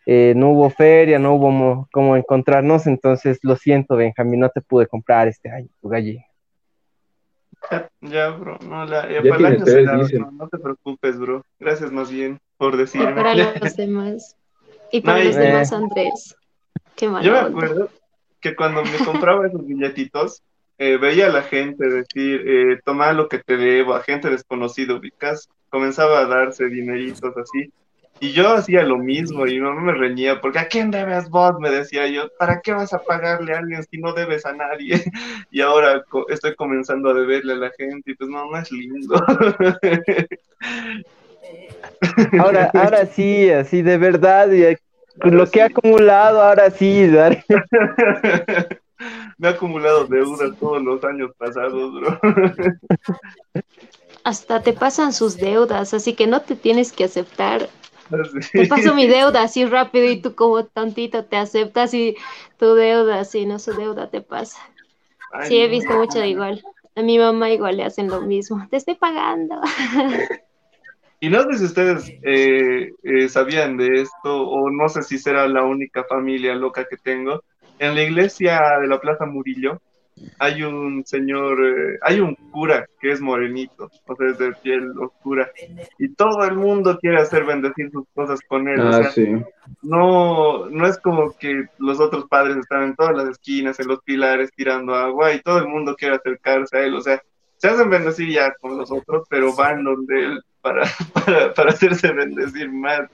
[0.05, 4.87] eh, no hubo feria, no hubo cómo encontrarnos, entonces lo siento, Benjamín, no te pude
[4.87, 6.23] comprar este año tu gallina.
[8.03, 9.51] Ya, bro, no, la, para
[10.31, 11.43] no, te preocupes, bro.
[11.59, 13.13] Gracias más bien por decirme.
[13.13, 14.37] Y para los demás.
[14.93, 16.37] Y para los demás, Andrés.
[16.95, 17.25] Qué malo.
[17.25, 17.89] Yo me acuerdo
[18.41, 20.43] que cuando me compraba esos billetitos,
[20.81, 24.95] eh, veía a la gente decir, eh, toma lo que te debo, a gente desconocida,
[24.95, 27.71] ubicas, comenzaba a darse dineritos así.
[28.19, 31.61] Y yo hacía lo mismo y mi mamá me reñía, porque ¿a quién debes vos?
[31.61, 35.05] Me decía yo, ¿para qué vas a pagarle a alguien si no debes a nadie?
[35.51, 39.16] Y ahora estoy comenzando a deberle a la gente y pues no, no es lindo.
[42.38, 44.77] Ahora, ahora sí, así de verdad, y
[45.29, 47.07] lo que he acumulado, ahora sí,
[49.40, 52.20] Me ha acumulado deudas todos los años pasados, bro.
[54.22, 57.70] Hasta te pasan sus deudas, así que no te tienes que aceptar.
[58.53, 62.18] Te paso mi deuda así rápido y tú como tantito te aceptas y
[62.59, 64.59] tu deuda, si no su deuda te pasa.
[65.44, 66.62] sí, he visto mucho de igual.
[66.94, 68.68] A mi mamá igual le hacen lo mismo.
[68.70, 69.59] Te estoy pagando.
[71.22, 75.46] Y no sé si ustedes eh, eh, sabían de esto, o no sé si será
[75.48, 77.42] la única familia loca que tengo.
[77.81, 79.81] En la iglesia de la Plaza Murillo
[80.38, 84.93] hay un señor, eh, hay un cura que es morenito, o sea, es de piel
[84.99, 85.51] oscura,
[85.99, 88.81] y todo el mundo quiere hacer bendecir sus cosas con él.
[88.83, 89.29] Ah, sí.
[89.81, 94.01] no, no es como que los otros padres están en todas las esquinas, en los
[94.03, 97.23] pilares, tirando agua, y todo el mundo quiere acercarse a él, o sea,
[97.57, 100.83] se hacen bendecir ya con los otros, pero van donde él para,
[101.14, 103.09] para, para, hacerse bendecir más.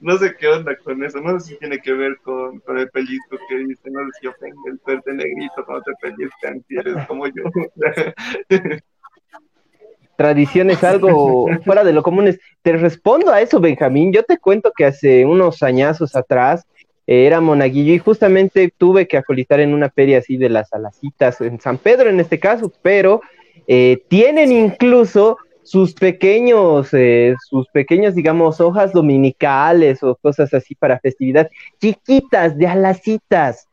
[0.00, 2.88] No sé qué onda con eso, no sé si tiene que ver con, con el
[2.90, 7.06] pellizco que dice, no sé si ofende el suerte negrito cuando te pellizcan si eres
[7.06, 7.44] como yo.
[10.16, 12.38] Tradiciones algo fuera de lo común.
[12.62, 14.12] Te respondo a eso, Benjamín.
[14.14, 16.66] Yo te cuento que hace unos añazos atrás
[17.06, 21.40] eh, era monaguillo y justamente tuve que acolitar en una feria así de las alacitas,
[21.42, 23.20] en San Pedro en este caso, pero
[23.66, 31.00] eh, tienen incluso sus pequeños, eh, sus pequeños, digamos, hojas dominicales o cosas así para
[31.00, 31.50] festividad,
[31.80, 33.66] chiquitas, de alacitas,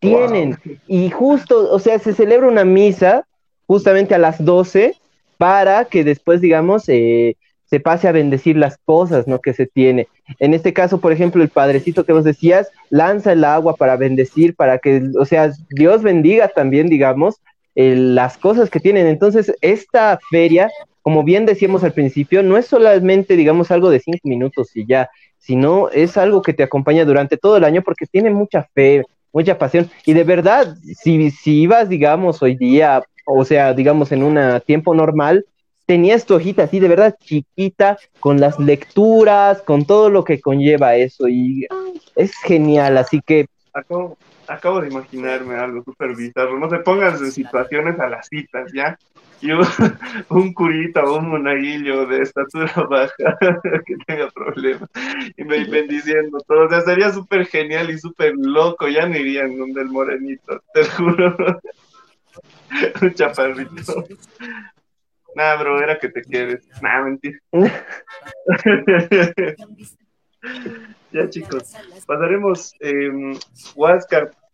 [0.00, 0.58] tienen.
[0.86, 3.26] Y justo, o sea, se celebra una misa
[3.66, 4.96] justamente a las 12
[5.38, 9.38] para que después, digamos, eh, se pase a bendecir las cosas, ¿no?
[9.38, 10.08] Que se tiene.
[10.40, 14.54] En este caso, por ejemplo, el padrecito que vos decías, lanza el agua para bendecir,
[14.54, 17.36] para que, o sea, Dios bendiga también, digamos,
[17.74, 19.06] las cosas que tienen.
[19.06, 20.68] Entonces, esta feria
[21.02, 25.10] como bien decíamos al principio, no es solamente, digamos, algo de cinco minutos y ya,
[25.38, 29.58] sino es algo que te acompaña durante todo el año porque tiene mucha fe, mucha
[29.58, 29.90] pasión.
[30.04, 34.94] Y de verdad, si, si ibas, digamos, hoy día, o sea, digamos, en un tiempo
[34.94, 35.44] normal,
[35.86, 40.94] tenías tu hojita así de verdad chiquita, con las lecturas, con todo lo que conlleva
[40.96, 41.66] eso, y
[42.14, 43.46] es genial, así que...
[44.50, 48.98] Acabo, de imaginarme algo súper bizarro, no se pongan en situaciones a las citas, ¿ya?
[49.40, 49.64] y un,
[50.54, 53.38] curita o un monaguillo de estatura baja
[53.86, 54.88] que tenga problemas
[55.36, 56.66] y me bendiciendo todo.
[56.66, 58.88] O sea, sería súper genial y súper loco.
[58.88, 61.36] Ya no irían donde el morenito, te juro.
[63.02, 64.04] un chaparrito.
[65.34, 66.68] Nah, bro, era que te quedes.
[66.82, 67.38] Nah, mentira.
[71.12, 71.72] ya, chicos,
[72.06, 72.74] pasaremos.
[72.80, 73.10] Eh,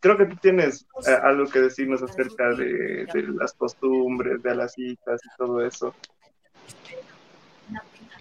[0.00, 5.20] creo que tú tienes eh, algo que decirnos acerca de, las costumbres, de las citas
[5.24, 5.94] y todo eso.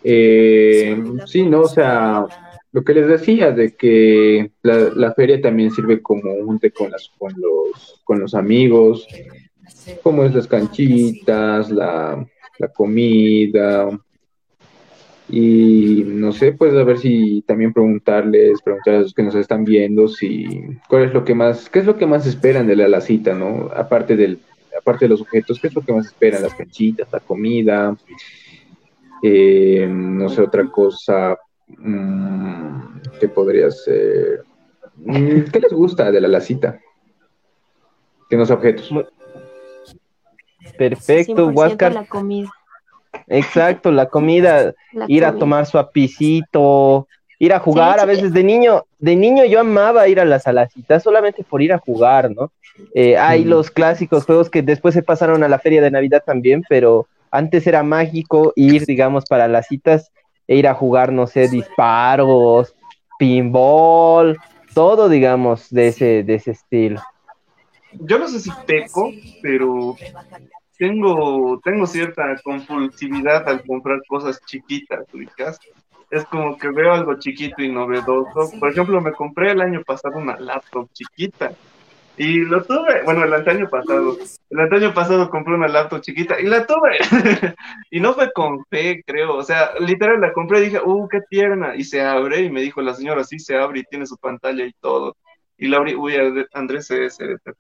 [0.04, 2.26] Eh, sí, no, o sea,
[2.72, 7.34] lo que les decía de que la, feria también sirve como un con, las, con,
[7.38, 9.08] los, con los amigos,
[10.04, 12.26] como es las canchitas, la,
[12.60, 13.90] la comida,
[15.28, 19.64] y no sé, pues a ver si también preguntarles, preguntar a los que nos están
[19.66, 20.46] viendo, si
[20.88, 23.72] cuál es lo que más, qué es lo que más esperan de la, cita, ¿no?
[23.76, 24.40] Aparte del,
[24.78, 27.98] aparte de los objetos, qué es lo que más esperan, las canchitas, la comida,
[29.24, 34.44] eh, no sé, otra cosa mmm, que podría ser.
[34.98, 36.80] Mm, ¿Qué les gusta de la, la cita?
[38.30, 38.94] Que no sea objetos.
[40.78, 41.94] Perfecto, Huáscar.
[41.94, 42.52] La comida.
[43.28, 44.74] Exacto, la comida,
[45.08, 47.08] ir a tomar su apicito,
[47.40, 51.04] ir a jugar, a veces de niño, de niño yo amaba ir a las salacitas
[51.04, 52.52] solamente por ir a jugar, ¿no?
[52.94, 56.64] Eh, hay los clásicos juegos que después se pasaron a la feria de Navidad también,
[56.68, 60.12] pero antes era mágico ir, digamos, para las citas
[60.48, 62.76] e ir a jugar, no sé, disparos,
[63.18, 64.38] pinball,
[64.74, 67.02] todo, digamos, de ese, de ese estilo.
[67.94, 69.96] Yo no sé si peco, pero
[70.78, 75.60] tengo, tengo cierta compulsividad al comprar cosas chiquitas, ubicas.
[76.12, 78.52] Es como que veo algo chiquito y novedoso.
[78.60, 81.52] Por ejemplo, me compré el año pasado una laptop chiquita.
[82.18, 84.18] Y lo tuve, bueno, el año pasado.
[84.50, 86.98] El año pasado compré una laptop chiquita y la tuve.
[87.92, 89.36] y no fue con fe, creo.
[89.36, 91.76] O sea, literal la compré y dije, uh, qué tierna.
[91.76, 94.66] Y se abre y me dijo la señora, sí se abre y tiene su pantalla
[94.66, 95.18] y todo.
[95.58, 96.14] Y la abrí, uy,
[96.54, 97.52] Andrés se, se, se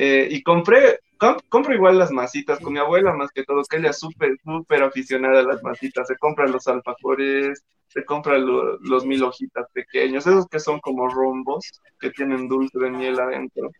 [0.00, 1.00] eh, y compré
[1.48, 4.82] compro igual las masitas con mi abuela más que todo, que ella es súper, súper
[4.82, 6.06] aficionada a las masitas.
[6.06, 11.80] Se compra los alfajores, se compra los mil hojitas pequeños, esos que son como rombos,
[11.98, 13.70] que tienen dulce de miel adentro.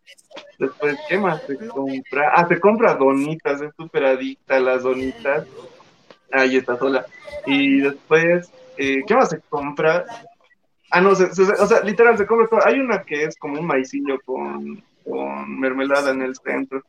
[0.59, 2.33] Después, ¿qué más se compra?
[2.35, 5.47] Ah, se compra donitas, es súper adicta a las donitas.
[6.33, 7.07] Ahí está sola.
[7.47, 10.05] Y después, eh, ¿qué más se compra?
[10.91, 12.61] Ah, no, o sea, literal, se compra todo.
[12.65, 16.83] Hay una que es como un maicillo con, con mermelada en el centro.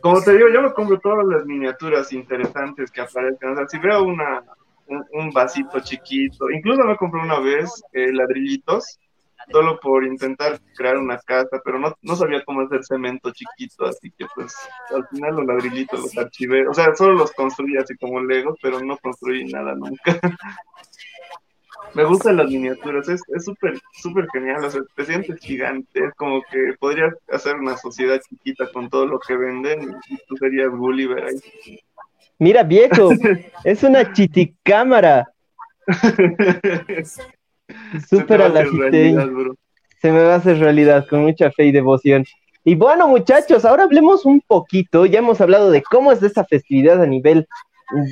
[0.00, 3.50] Como te digo, yo me compro todas las miniaturas interesantes que aparecen.
[3.50, 4.42] O sea, si veo una,
[4.86, 8.98] un, vasito chiquito, incluso me compré una vez eh, ladrillitos,
[9.50, 14.10] solo por intentar crear una casa, pero no, no sabía cómo hacer cemento chiquito, así
[14.16, 14.54] que pues
[14.94, 16.66] al final los ladrillitos los archivé.
[16.68, 20.18] O sea, solo los construí así como Legos, pero no construí nada nunca.
[21.94, 26.42] me gustan las miniaturas, es súper, súper genial, o sea, te sientes gigante, es como
[26.50, 31.24] que podrías hacer una sociedad chiquita con todo lo que venden y tú serías Gulliver
[31.24, 31.80] ahí.
[32.38, 33.10] Mira, viejo,
[33.64, 35.28] es una chiticámara.
[38.08, 38.64] Súper a la
[40.00, 42.24] Se me va a hacer realidad con mucha fe y devoción.
[42.64, 45.06] Y bueno, muchachos, ahora hablemos un poquito.
[45.06, 47.46] Ya hemos hablado de cómo es esta festividad a nivel,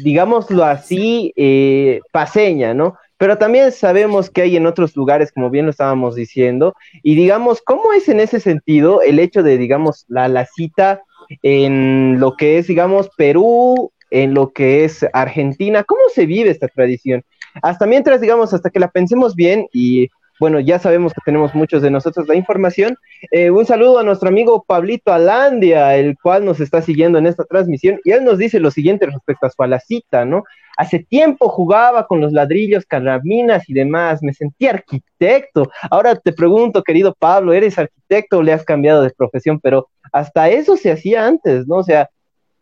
[0.02, 2.96] digámoslo así, eh, paseña, ¿no?
[3.20, 7.60] Pero también sabemos que hay en otros lugares, como bien lo estábamos diciendo, y digamos,
[7.60, 11.02] ¿cómo es en ese sentido el hecho de, digamos, la, la cita
[11.42, 15.84] en lo que es, digamos, Perú, en lo que es Argentina?
[15.84, 17.22] ¿Cómo se vive esta tradición?
[17.60, 20.08] Hasta mientras, digamos, hasta que la pensemos bien y
[20.40, 22.96] bueno, ya sabemos que tenemos muchos de nosotros la información.
[23.30, 27.44] Eh, un saludo a nuestro amigo Pablito Alandia, el cual nos está siguiendo en esta
[27.44, 30.44] transmisión, y él nos dice lo siguiente respecto a su alacita, ¿no?
[30.78, 35.70] Hace tiempo jugaba con los ladrillos, carabinas y demás, me sentí arquitecto.
[35.90, 39.60] Ahora te pregunto, querido Pablo, ¿eres arquitecto o le has cambiado de profesión?
[39.60, 41.76] Pero hasta eso se hacía antes, ¿no?
[41.76, 42.08] O sea,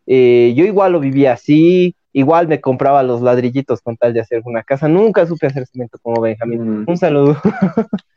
[0.05, 4.41] eh, yo igual lo vivía así, igual me compraba los ladrillitos con tal de hacer
[4.45, 4.87] una casa.
[4.87, 6.81] Nunca supe hacer cemento como Benjamín.
[6.81, 6.85] Mm.
[6.87, 7.37] Un saludo.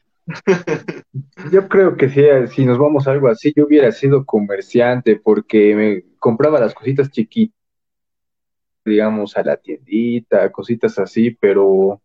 [1.51, 2.23] Yo creo que si,
[2.55, 7.11] si nos vamos a algo así, yo hubiera sido comerciante porque me compraba las cositas
[7.11, 7.59] chiquitas,
[8.85, 12.01] digamos, a la tiendita, cositas así, pero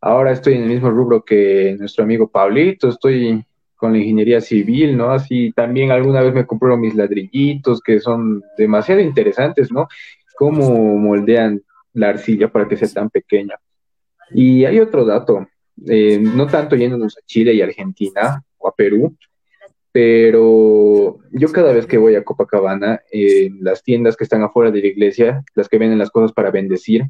[0.00, 3.44] ahora estoy en el mismo rubro que nuestro amigo Pablito, estoy
[3.76, 5.10] con la ingeniería civil, ¿no?
[5.10, 9.88] Así también alguna vez me compraron mis ladrillitos que son demasiado interesantes, ¿no?
[10.36, 13.54] Cómo moldean la arcilla para que sea tan pequeña.
[14.30, 15.46] Y hay otro dato,
[15.86, 19.16] eh, no tanto yéndonos a Chile y Argentina o a Perú,
[19.92, 24.80] pero yo cada vez que voy a Copacabana, en las tiendas que están afuera de
[24.80, 27.04] la iglesia, las que venden las cosas para bendecir,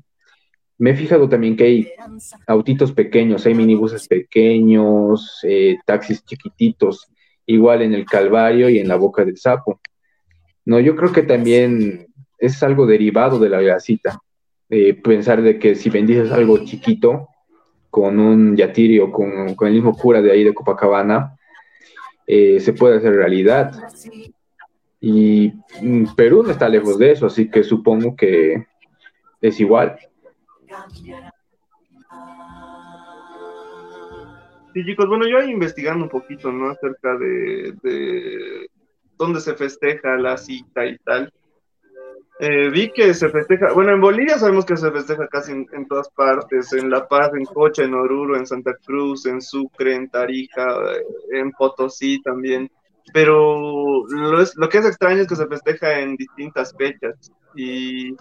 [0.76, 1.88] me he fijado también que hay
[2.46, 7.08] autitos pequeños, hay minibuses pequeños, eh, taxis chiquititos,
[7.46, 9.80] igual en el Calvario y en la Boca del Sapo.
[10.66, 12.08] No, yo creo que también
[12.44, 14.20] es algo derivado de la grasita.
[14.68, 17.28] Eh, pensar de que si bendices algo chiquito
[17.90, 21.36] con un yatirio, con, con el mismo cura de ahí de Copacabana,
[22.26, 23.72] eh, se puede hacer realidad.
[25.00, 28.66] Y mm, Perú no está lejos de eso, así que supongo que
[29.40, 29.96] es igual.
[34.72, 36.70] Sí, chicos, bueno, yo ahí investigando un poquito, ¿no?
[36.70, 38.68] Acerca de
[39.16, 41.32] dónde se festeja la cita y tal.
[42.40, 46.08] Eh, vi que se festeja, bueno, en Bolivia sabemos que se festeja casi en, todas
[46.10, 50.66] partes, en La Paz, en Cocha, en Oruro, en Santa Cruz, en Sucre, en Tarija,
[50.94, 52.68] eh, en Potosí también,
[53.12, 57.14] pero lo, es, lo que es extraño es que se festeja en distintas fechas
[57.54, 58.16] y,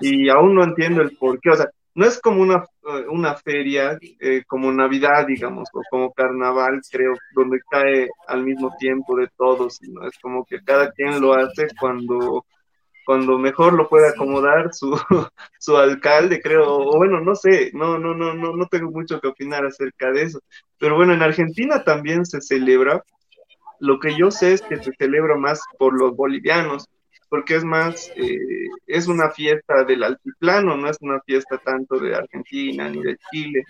[0.00, 3.34] y aún no entiendo el por qué, o sea, no es como una, eh, una
[3.34, 3.98] feria
[4.46, 10.06] como Navidad, digamos, o como Carnaval, creo, donde cae al mismo tiempo de todos, sino
[10.06, 12.44] es como que cada quien lo hace cuando,
[13.06, 14.90] cuando mejor lo puede acomodar su,
[15.60, 19.28] su alcalde, creo, o bueno, no sé, no, no, no, no, no tengo mucho que
[19.28, 20.40] opinar acerca de eso.
[20.76, 23.04] Pero bueno, en Argentina también se celebra.
[23.78, 26.88] Lo que yo sé es que se celebra más por los bolivianos,
[27.28, 28.38] porque es más, eh,
[28.88, 33.62] es una fiesta del altiplano, no es una fiesta tanto de Argentina ni de Chile.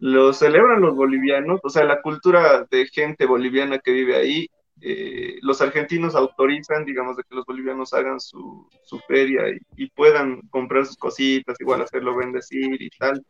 [0.00, 4.48] Lo celebran los bolivianos, o sea, la cultura de gente boliviana que vive ahí,
[4.84, 9.42] eh, los argentinos autorizan, digamos, de que los bolivianos hagan su, su feria
[9.76, 13.24] y, puedan comprar sus cositas, igual hacerlo bendecir y tal.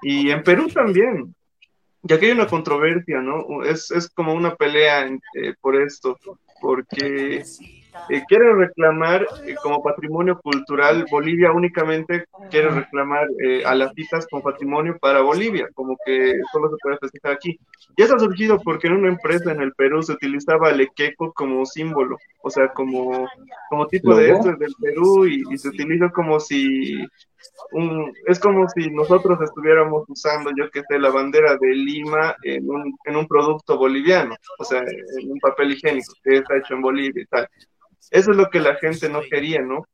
[0.00, 1.34] Y en Perú también,
[2.02, 3.62] ya que hay una controversia, ¿no?
[3.64, 6.18] Es, es como una pelea eh, por esto,
[6.62, 7.44] porque
[8.08, 14.26] eh, quiere reclamar eh, como patrimonio cultural, Bolivia únicamente quiere reclamar eh, a las citas
[14.30, 17.58] como patrimonio para Bolivia, como que solo se puede festejar aquí.
[17.96, 21.32] Y eso ha surgido porque en una empresa en el Perú se utilizaba el equeco
[21.32, 23.28] como símbolo, o sea, como,
[23.70, 27.06] como tipo de esto del Perú y, y se utiliza como si
[28.26, 32.96] es como si nosotros estuviéramos usando, yo que sé, la bandera de Lima en un,
[33.04, 37.22] en un producto boliviano, o sea, en un papel higiénico que está hecho en Bolivia
[37.22, 37.48] y tal.
[38.12, 39.86] Eso es lo que la gente no quería, ¿no?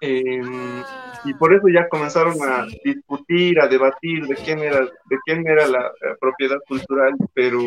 [0.00, 0.82] Em,
[1.24, 5.66] y por eso ya comenzaron a discutir, a debatir de quién era, de quién era
[5.66, 7.58] la propiedad cultural, pero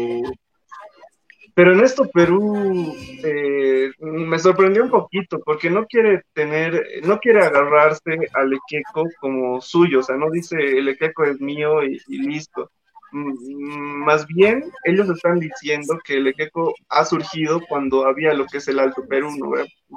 [1.55, 7.43] pero en esto Perú eh, me sorprendió un poquito porque no quiere tener, no quiere
[7.43, 12.71] agarrarse al Equeco como suyo, o sea, no dice el Equeco es mío y, listo.
[13.13, 18.57] Mm, más bien, ellos están diciendo que el Equeco ha surgido cuando había lo que
[18.57, 19.51] es el Alto Perú, ¿no?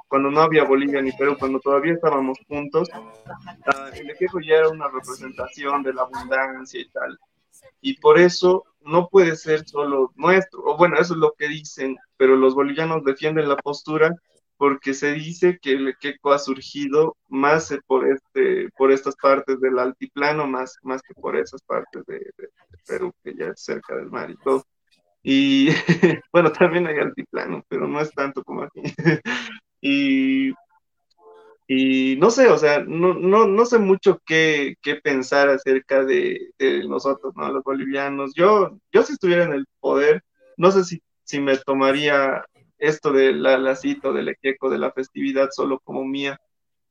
[0.09, 2.91] cuando no había Bolivia ni Perú, cuando todavía estábamos juntos.
[2.93, 7.19] Ah, el Equeco ya era una representación de la abundancia y tal.
[7.81, 11.97] Y por eso no puede ser solo nuestro, o bueno, eso es lo que dicen,
[12.19, 14.15] pero los bolivianos defienden la postura
[14.57, 19.79] porque se dice que el queco ha surgido más por este por estas partes del
[19.79, 22.21] altiplano más más que por esas partes de,
[22.87, 24.65] Perú que ya es cerca del mar y todo
[25.23, 25.69] y
[26.33, 28.83] bueno también hay altiplano pero no es tanto como aquí
[29.81, 30.53] y
[31.69, 36.53] y no sé, o sea, no, no, no sé mucho qué, qué pensar acerca de,
[36.89, 37.51] nosotros, ¿no?
[37.53, 38.33] Los bolivianos.
[38.37, 40.23] Yo, yo si estuviera en el poder,
[40.57, 42.45] no sé si, si me tomaría
[42.79, 46.41] esto de la, la cita del equeco de la festividad solo como mía,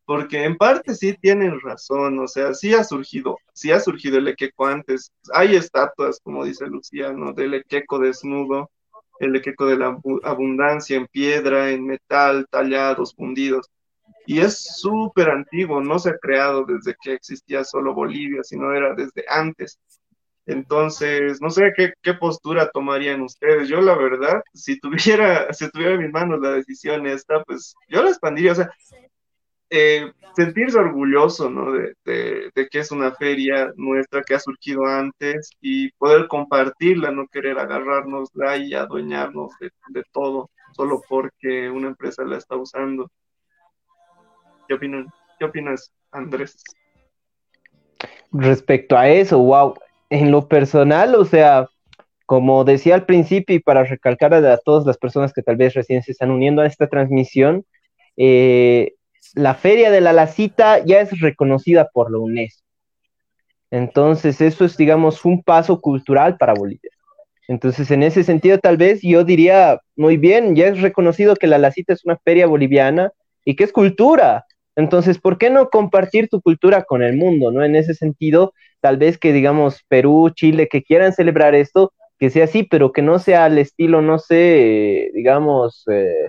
[0.05, 4.27] porque en parte sí tienen razón, o sea, sí ha surgido, sí ha surgido el
[4.27, 5.11] equeco antes.
[5.33, 8.69] Hay estatuas, como dice Luciano, del equeco desnudo,
[9.19, 13.69] el equeco de la abundancia en piedra, en metal, tallados, fundidos
[14.25, 18.93] y es súper antiguo, no se ha creado desde que existía solo Bolivia, sino era
[18.95, 19.79] desde antes.
[20.45, 23.67] Entonces, no sé qué, qué, postura tomarían ustedes.
[23.67, 28.03] Yo, la verdad, si tuviera, si tuviera en mis manos la decisión esta, pues yo
[28.03, 28.51] la expandiría.
[28.51, 28.69] O sea,
[29.69, 31.71] eh, sentirse orgulloso, ¿no?
[31.71, 37.27] De, de, que es una feria nuestra que ha surgido antes y poder compartirla, no
[37.27, 43.09] querer agarrarnosla y adueñarnos de, de todo solo porque una empresa la está usando.
[44.67, 45.11] ¿Qué, opinan?
[45.39, 46.63] ¿Qué opinas, Andrés?
[48.31, 49.75] Respecto a eso, wow,
[50.09, 51.67] en lo personal, o sea,
[52.25, 56.03] como decía al principio y para recalcar a, todas las personas que tal vez recién
[56.03, 57.65] se están uniendo a esta transmisión,
[58.17, 58.93] eh,
[59.33, 62.63] la Feria de la Lacita ya es reconocida por la UNESCO.
[63.71, 66.91] Entonces, eso es, digamos, un paso cultural para Bolivia.
[67.47, 71.57] Entonces, en ese sentido, tal vez yo diría, muy bien, ya es reconocido que la
[71.57, 73.11] Lacita es una feria boliviana
[73.43, 74.45] y que es cultura.
[74.75, 77.51] Entonces, ¿por qué no compartir tu cultura con el mundo?
[77.51, 77.63] ¿no?
[77.63, 78.53] En ese sentido,
[78.85, 83.01] tal vez que digamos Perú, Chile, que quieran celebrar esto, que sea así, pero que
[83.01, 86.27] no sea al estilo, no sé, digamos, eh,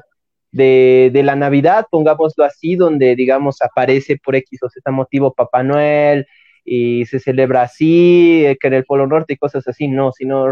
[0.53, 5.63] de, de, la Navidad, pongámoslo así, donde, digamos, aparece por X o Z motivo Papá
[5.63, 6.27] Noel
[6.65, 10.47] y se celebra así, eh, que en el Polo Norte y cosas así, no, sino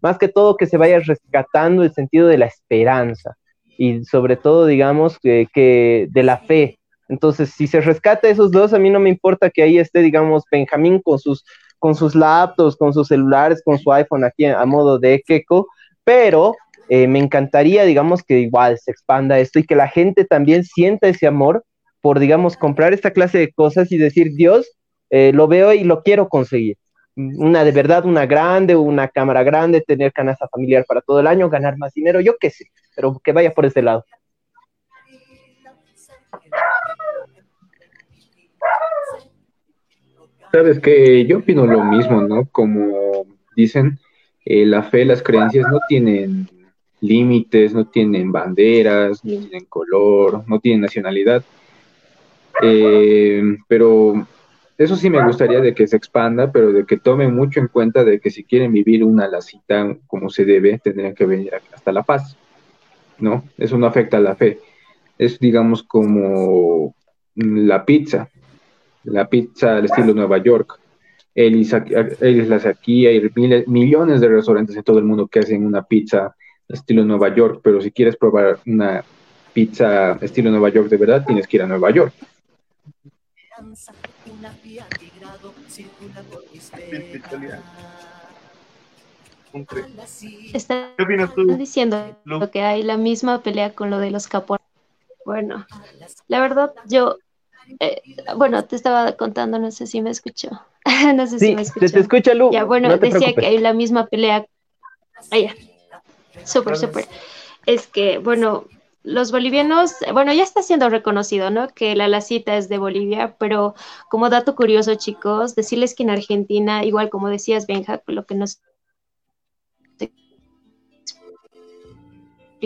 [0.00, 3.36] más que todo que se vaya rescatando el sentido de la esperanza
[3.78, 6.80] y sobre todo, digamos, que de la fe,
[7.12, 10.44] entonces, si se rescata esos dos, a mí no me importa que ahí esté, digamos,
[10.50, 11.44] Benjamín con sus,
[11.78, 15.66] con sus laptops, con sus celulares, con su iPhone aquí a modo de Keko,
[16.04, 16.54] pero
[16.88, 21.06] eh, me encantaría, digamos, que igual se expanda esto y que la gente también sienta
[21.06, 21.64] ese amor
[22.00, 24.66] por, digamos, comprar esta clase de cosas y decir, Dios,
[25.10, 26.78] eh, lo veo y lo quiero conseguir.
[27.14, 31.50] Una de verdad, una grande, una cámara grande, tener canasta familiar para todo el año,
[31.50, 32.64] ganar más dinero, yo qué sé,
[32.96, 34.02] pero que vaya por ese lado.
[40.52, 42.44] Sabes que yo opino lo mismo, ¿no?
[42.44, 43.26] Como
[43.56, 43.98] dicen,
[44.44, 46.46] eh, la fe, las creencias no tienen
[47.00, 51.42] límites, no tienen banderas, no tienen color, no tienen nacionalidad.
[52.62, 54.26] Eh, pero
[54.76, 58.04] eso sí me gustaría de que se expanda, pero de que tomen mucho en cuenta
[58.04, 62.02] de que si quieren vivir una lacita como se debe, tendrían que venir hasta La
[62.02, 62.36] Paz,
[63.18, 63.44] ¿no?
[63.56, 64.58] Eso no afecta a la fe.
[65.16, 66.94] Es, digamos, como
[67.34, 68.28] la pizza
[69.04, 70.78] la pizza al estilo Nueva York.
[71.34, 71.72] Ellis,
[72.48, 73.30] las aquí, hay
[73.66, 76.36] millones de restaurantes en todo el mundo que hacen una pizza
[76.68, 79.02] estilo Nueva York, pero si quieres probar una
[79.52, 82.12] pizza estilo Nueva York de verdad, tienes que ir a Nueva York.
[90.96, 91.56] ¿Qué opinas tú?
[91.56, 92.16] diciendo
[92.50, 94.64] que hay la misma pelea con lo de los capones
[95.24, 95.66] Bueno,
[96.28, 97.18] la verdad, yo,
[97.80, 98.02] eh,
[98.36, 100.50] bueno, te estaba contando, no sé si me escuchó.
[101.14, 101.86] no sé si me escuchó.
[101.86, 102.50] Te, te escucha, Lu.
[102.52, 104.46] Ya, bueno, decía que hay la misma pelea.
[105.30, 105.54] Ah, ya.
[106.44, 107.06] Súper, súper.
[107.66, 108.64] Es que, bueno,
[109.04, 111.68] los bolivianos, bueno, ya está siendo reconocido, ¿no?
[111.68, 113.74] Que la lacita es de Bolivia, pero
[114.08, 118.60] como dato curioso, chicos, decirles que en Argentina, igual como decías, Benja, lo que nos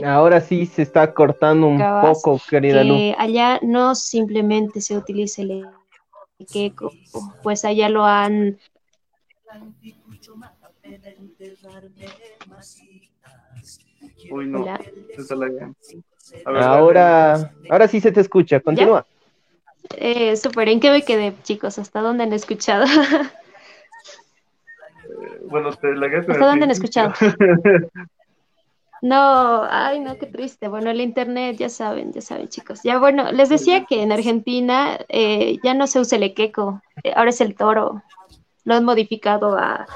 [0.05, 5.66] Ahora sí se está cortando un poco, querida que Allá no simplemente se utiliza el
[6.51, 6.92] queco,
[7.42, 8.59] pues allá lo han.
[14.28, 14.66] Uy, no.
[16.44, 19.07] ahora, ahora sí se te escucha, continúa.
[19.97, 21.78] Eh, Súper, ¿en qué me quedé, chicos?
[21.78, 22.84] ¿Hasta dónde han escuchado?
[25.09, 27.14] Eh, bueno, te la ¿Hasta dónde han escuchado?
[29.07, 30.66] No, ay, no, qué triste.
[30.66, 32.80] Bueno, el Internet, ya saben, ya saben, chicos.
[32.82, 37.12] Ya, bueno, les decía que en Argentina eh, ya no se usa el equeco, eh,
[37.14, 38.02] ahora es el toro.
[38.64, 39.86] Lo han modificado a,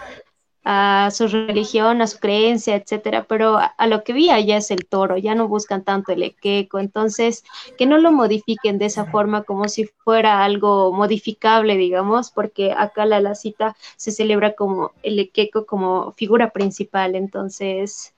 [1.11, 5.17] su religión, a su creencia, etcétera, pero a, lo que vi allá es el toro,
[5.17, 7.43] ya no buscan tanto el equeco, entonces
[7.77, 13.07] que no lo modifiquen de esa forma como si fuera algo modificable, digamos, porque acá
[13.07, 18.15] la, la cita se celebra como el equeco como figura principal, entonces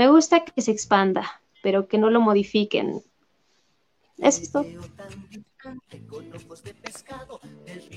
[0.00, 3.02] me gusta que se expanda, pero que no lo modifiquen.
[4.16, 4.64] Es todo.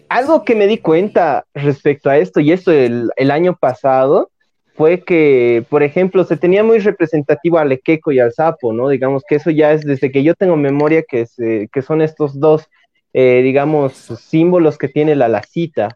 [0.10, 4.32] Algo que me di cuenta respecto a esto, y esto el, año pasado,
[4.76, 8.89] fue que, por ejemplo, se tenía muy representativo al equeco y al sapo, ¿no?
[8.89, 11.26] Digamos que eso ya es desde que yo tengo memoria que,
[11.72, 12.68] que son estos dos,
[13.14, 15.88] eh, digamos, símbolos que tiene la lacita.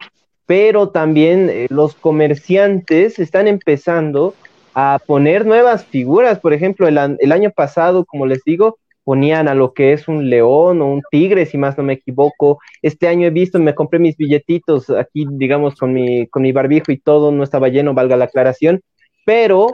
[0.45, 4.36] Pero también eh, los comerciantes están empezando
[4.80, 6.39] a poner nuevas figuras.
[6.39, 10.84] Por ejemplo, el, año pasado, como les digo, ponían a lo que es un león
[10.84, 12.59] o un tigre, si más no me equivoco.
[12.84, 16.91] Este año he visto, me compré mis billetitos aquí, digamos, con mi, con mi barbijo
[16.91, 18.82] y todo, no estaba lleno, valga la aclaración.
[19.25, 19.71] Pero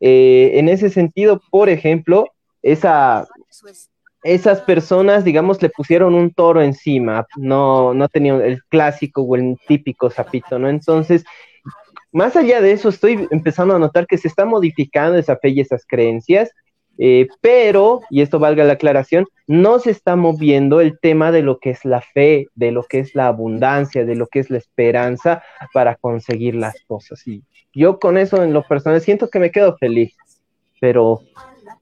[0.00, 2.24] eh, en ese sentido, por ejemplo,
[2.62, 3.28] esa,
[4.22, 9.58] esas personas, digamos, le pusieron un toro encima, no, no tenían el clásico o el
[9.68, 10.70] típico zapito, ¿no?
[10.70, 11.26] Entonces,
[12.12, 15.60] más allá de eso, estoy empezando a notar que se está modificando esa fe y
[15.60, 16.50] esas creencias,
[16.98, 21.58] eh, pero, y esto valga la aclaración, no se está moviendo el tema de lo
[21.58, 24.58] que es la fe, de lo que es la abundancia, de lo que es la
[24.58, 25.42] esperanza
[25.74, 27.26] para conseguir las cosas.
[27.26, 27.42] Y
[27.74, 30.16] yo con eso en lo personal siento que me quedo feliz,
[30.80, 31.20] pero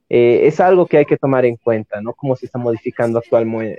[0.09, 2.13] eh, es algo que hay que tomar en cuenta, ¿no?
[2.13, 3.19] Cómo se está modificando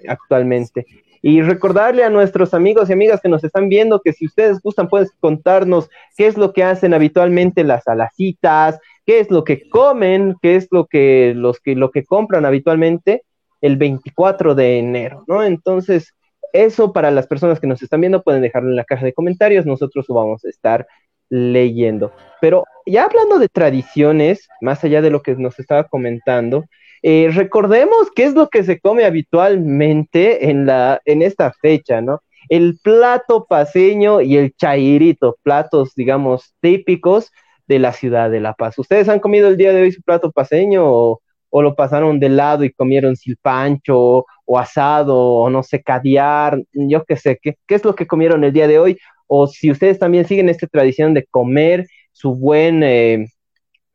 [0.09, 0.87] actualmente.
[1.23, 4.89] Y recordarle a nuestros amigos y amigas que nos están viendo que si ustedes gustan,
[4.89, 10.37] pueden contarnos qué es lo que hacen habitualmente las alacitas, qué es lo que comen,
[10.43, 13.23] qué es lo que, los que, lo que compran habitualmente
[13.61, 15.43] el 24 de enero, ¿no?
[15.43, 16.15] Entonces,
[16.53, 19.67] eso para las personas que nos están viendo pueden dejarlo en la caja de comentarios,
[19.67, 20.87] nosotros lo vamos a estar
[21.29, 22.13] leyendo.
[22.41, 26.65] Pero ya hablando de tradiciones, más allá de lo que nos estaba comentando,
[27.03, 32.23] eh, recordemos qué es lo que se come habitualmente en, la, en esta fecha, ¿no?
[32.49, 37.33] El plato paseño y el chairito, platos, digamos, típicos
[37.67, 38.79] de la ciudad de La Paz.
[38.79, 41.21] ¿Ustedes han comido el día de hoy su plato paseño o,
[41.53, 46.63] lo pasaron de lado y comieron silpancho o asado o no sé, caviar?
[46.73, 48.99] Yo qué sé, ¿qué, ¿qué es lo que comieron el día de hoy?
[49.27, 53.27] O si ustedes también siguen esta tradición de comer su buen eh,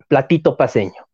[0.07, 1.10] platito paseño.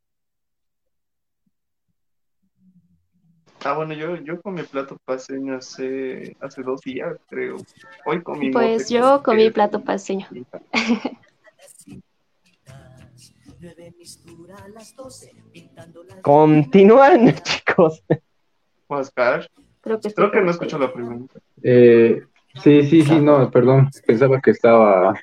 [3.68, 7.58] Ah, bueno, yo, yo comí plato paseño hace, hace dos días, creo.
[8.06, 8.50] Hoy comí.
[8.50, 10.26] Pues yo comí plato paseño.
[16.22, 18.02] Continúan, chicos.
[18.88, 19.50] Oscar.
[19.82, 21.38] Creo que, creo que no escucho la pregunta.
[21.62, 22.24] Eh,
[22.64, 23.90] sí, sí, sí, no, perdón.
[24.06, 25.14] Pensaba que estaba.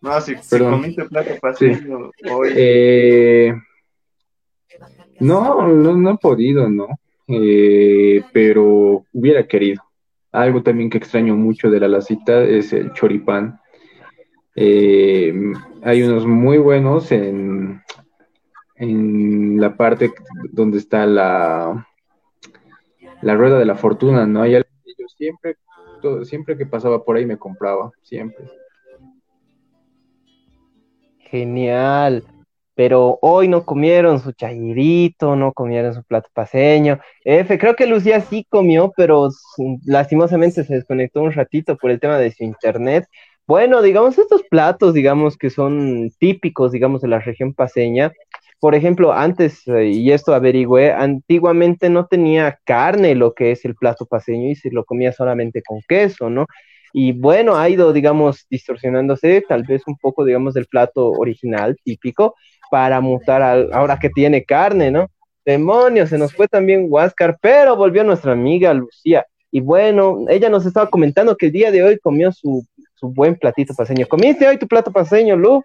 [0.00, 2.52] No, si, si comiste plato paseño hoy.
[2.56, 3.54] Eh
[5.20, 6.88] no, no, he podido, ¿no?
[7.28, 9.82] Eh, pero hubiera querido.
[10.32, 13.60] Algo también que extraño mucho de la lacita es el choripán.
[14.56, 15.32] Eh,
[15.82, 17.82] hay unos muy buenos en,
[18.76, 20.12] en la parte
[20.50, 21.86] donde está la,
[23.22, 24.42] la rueda de la fortuna, ¿no?
[24.42, 25.56] Hay yo siempre,
[26.24, 28.44] siempre que pasaba por ahí me compraba, siempre.
[31.18, 32.24] Genial
[32.74, 37.00] pero hoy no comieron su chayirito, no comieron su plato paseño.
[37.24, 39.28] F, creo que Lucía sí comió, pero
[39.84, 43.06] lastimosamente se desconectó un ratito por el tema de su internet.
[43.46, 48.12] Bueno, digamos, estos platos, digamos, que son típicos, digamos, de la región paseña,
[48.64, 53.74] por ejemplo, antes, eh, y esto averigüé, antiguamente no tenía carne lo que es el
[53.74, 56.46] plato paseño y se lo comía solamente con queso, ¿no?
[56.94, 62.36] Y bueno, ha ido, digamos, distorsionándose tal vez un poco, digamos, del plato original, típico,
[62.70, 65.08] para mutar al, ahora que tiene carne, ¿no?
[65.44, 69.26] Demonios, se nos fue también Huáscar, pero volvió nuestra amiga Lucía.
[69.50, 73.36] Y bueno, ella nos estaba comentando que el día de hoy comió su, su buen
[73.36, 74.06] platito paseño.
[74.08, 75.62] ¿Comiste hoy tu plato paseño, Lu?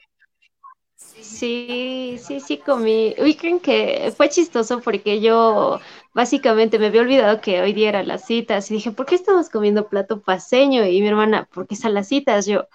[1.22, 3.16] Sí, sí, sí comí.
[3.18, 5.80] Uy, creen que fue chistoso porque yo
[6.14, 9.50] básicamente me había olvidado que hoy día eran las citas y dije, ¿por qué estamos
[9.50, 10.86] comiendo plato paseño?
[10.86, 12.45] Y mi hermana, ¿por qué están las citas?
[12.45, 12.68] Yo,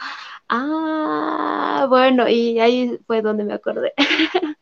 [0.49, 3.93] ah, bueno, y ahí fue donde me acordé.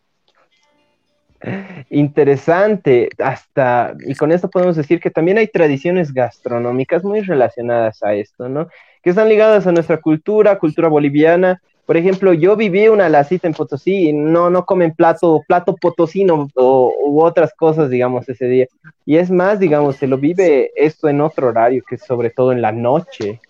[1.90, 8.14] Interesante, hasta, y con esto podemos decir que también hay tradiciones gastronómicas muy relacionadas a
[8.14, 8.68] esto, ¿no?
[9.02, 13.54] Que están ligadas a nuestra cultura, cultura boliviana, por ejemplo, yo viví una lacita en
[13.54, 18.66] Potosí y no, no comen plato, plato potosino o, u otras cosas, digamos, ese día.
[19.04, 22.52] Y es más, digamos, se lo vive esto en otro horario, que es sobre todo
[22.52, 23.40] en la noche.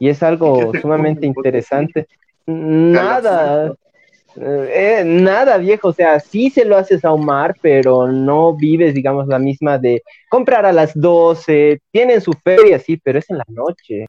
[0.00, 2.08] Y es algo sumamente interesante.
[2.46, 3.72] Nada,
[4.34, 9.28] eh, nada viejo, o sea, sí se lo haces a Omar, pero no vives, digamos,
[9.28, 13.46] la misma de comprar a las 12, tienen su feria, sí, pero es en la
[13.46, 14.06] noche.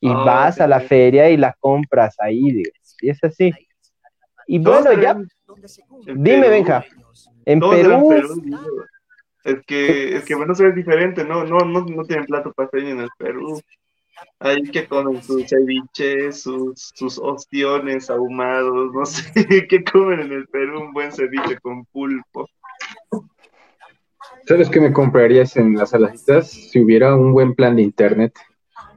[0.00, 3.52] Y ah, vas a la feria y la compras ahí, digamos y es así.
[4.46, 5.20] Y bueno, ya.
[6.06, 6.84] Dime, Benja.
[7.44, 8.10] En Perú.
[9.44, 11.44] Es que, es que bueno, es diferente, ¿no?
[11.44, 13.60] No, no, no tienen plato paseño en el Perú.
[14.40, 20.46] Hay que comen sus ceviches, sus, sus ostiones ahumados, no sé, ¿qué comen en el
[20.48, 20.80] Perú?
[20.80, 22.48] Un buen ceviche con pulpo.
[24.46, 28.34] ¿Sabes qué me comprarías en las alajitas si hubiera un buen plan de internet?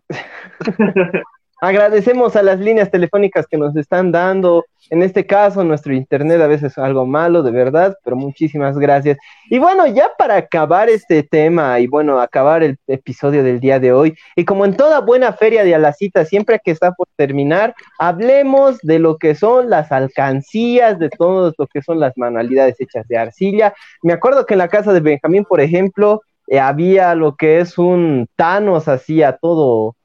[1.59, 4.65] Agradecemos a las líneas telefónicas que nos están dando.
[4.91, 9.17] En este caso, nuestro internet a veces es algo malo, de verdad, pero muchísimas gracias.
[9.49, 13.91] Y bueno, ya para acabar este tema y bueno, acabar el episodio del día de
[13.91, 18.77] hoy, y como en toda buena feria de Alacita, siempre que está por terminar, hablemos
[18.83, 23.17] de lo que son las alcancías, de todo lo que son las manualidades hechas de
[23.17, 23.73] arcilla.
[24.03, 27.77] Me acuerdo que en la casa de Benjamín, por ejemplo, eh, había lo que es
[27.77, 29.96] un Thanos así a todo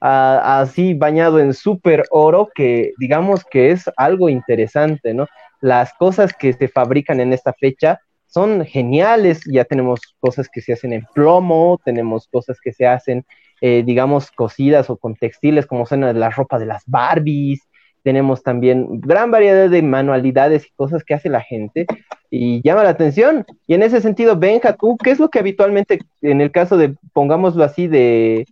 [0.00, 5.26] así bañado en súper oro, que digamos que es algo interesante, ¿no?
[5.60, 10.72] Las cosas que se fabrican en esta fecha son geniales, ya tenemos cosas que se
[10.72, 13.24] hacen en plomo, tenemos cosas que se hacen,
[13.60, 17.60] eh, digamos, cosidas o con textiles, como son la ropa de las Barbies,
[18.02, 21.86] tenemos también gran variedad de manualidades y cosas que hace la gente
[22.30, 23.44] y llama la atención.
[23.66, 26.94] Y en ese sentido, Benja, tú, ¿qué es lo que habitualmente, en el caso de,
[27.12, 28.46] pongámoslo así, de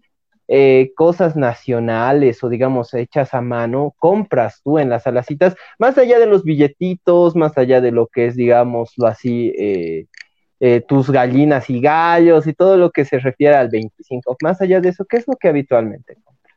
[0.50, 6.18] eh, cosas nacionales o digamos hechas a mano, compras tú en las alacitas, más allá
[6.18, 10.06] de los billetitos, más allá de lo que es, digámoslo así, eh,
[10.60, 14.80] eh, tus gallinas y gallos y todo lo que se refiere al 25, más allá
[14.80, 16.56] de eso, ¿qué es lo que habitualmente compras?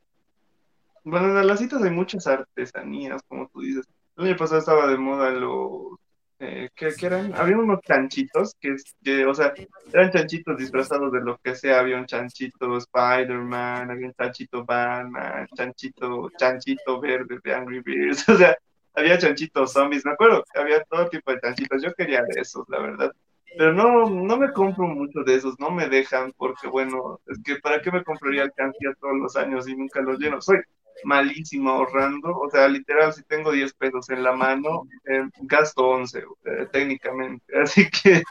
[1.03, 3.85] Bueno, en alacitas hay muchas artesanías, como tú dices.
[4.15, 5.99] El año pasado estaba de moda los
[6.41, 7.33] eh, ¿qué, eran?
[7.35, 9.53] Había unos chanchitos que, que, o sea,
[9.93, 11.79] eran chanchitos disfrazados de lo que sea.
[11.79, 18.35] Había un chanchito Spider-Man, había un chanchito Batman, chanchito, chanchito verde de Angry Birds, o
[18.35, 18.55] sea,
[18.95, 20.05] había chanchitos zombies.
[20.05, 21.83] Me acuerdo que había todo tipo de chanchitos.
[21.83, 23.11] Yo quería de esos, la verdad.
[23.57, 27.57] Pero no, no me compro mucho de esos, no me dejan, porque bueno, es que
[27.57, 30.41] ¿para qué me compraría alcancía todos los años y nunca los lleno?
[30.41, 30.57] Soy,
[31.03, 36.19] malísimo ahorrando, o sea, literal, si tengo 10 pesos en la mano, eh, gasto 11
[36.19, 38.23] eh, técnicamente, así que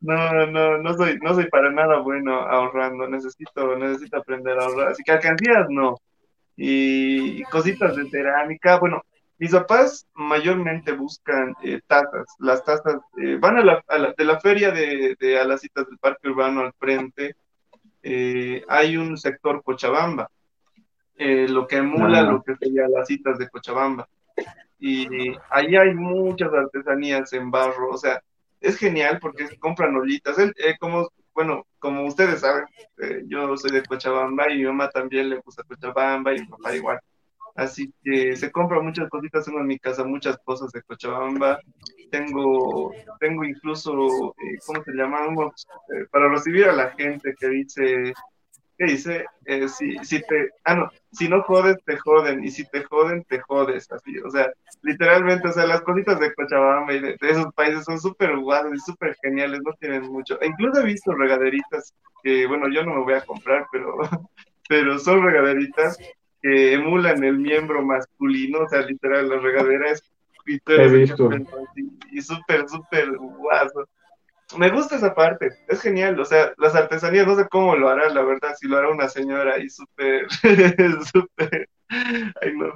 [0.00, 4.88] no, no, no soy, no soy para nada bueno ahorrando, necesito, necesito aprender a ahorrar,
[4.88, 5.96] así que alcancías no,
[6.56, 9.02] y, cositas de cerámica, bueno,
[9.38, 12.98] mis papás mayormente buscan eh, tazas, las tazas,
[13.40, 13.82] van a la,
[14.16, 17.34] de la feria de, de a las citas del parque urbano al frente,
[18.68, 20.28] hay un sector Cochabamba,
[21.16, 22.22] eh, lo que emula ah.
[22.22, 24.08] lo que sería las citas de Cochabamba.
[24.78, 25.06] Y
[25.50, 28.20] ahí hay muchas artesanías en barro, o sea,
[28.60, 30.36] es genial porque compran olitas.
[30.38, 32.64] Eh, como, bueno, como ustedes saben,
[33.00, 36.74] eh, yo soy de Cochabamba y mi mamá también le gusta Cochabamba y mi papá
[36.74, 37.00] igual.
[37.54, 41.60] Así que se compran muchas cositas, tengo en mi casa muchas cosas de Cochabamba.
[42.10, 43.92] Tengo, tengo incluso,
[44.66, 45.66] ¿cómo se llamamos?
[46.10, 48.14] para recibir a la gente que dice,
[48.82, 49.24] ¿qué dice?
[49.68, 53.40] si, si te, ah, no, si no jodes, te joden, y si te joden, te
[53.40, 54.52] jodes, así, o sea,
[54.82, 58.78] literalmente, o sea, las cositas de Cochabamba y de, esos países son súper guadas y
[58.78, 63.02] súper geniales, no tienen mucho, e incluso he visto regaderitas que, bueno, yo no me
[63.02, 63.96] voy a comprar, pero,
[64.68, 65.98] pero son regaderitas
[66.40, 70.02] que emulan el miembro masculino, o sea, literal, la regadera es
[70.44, 73.88] y y súper, súper guaso.
[74.58, 78.08] Me gusta esa parte, es genial, o sea, las artesanías, no sé cómo lo hará,
[78.10, 80.26] la verdad, si lo hará una señora ahí súper,
[81.12, 82.74] súper, ay no.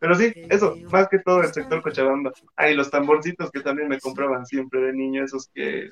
[0.00, 2.32] Pero sí, eso, más que todo el sector Cochabamba.
[2.54, 5.90] Ay, los tamborcitos que también me compraban siempre de niño, esos que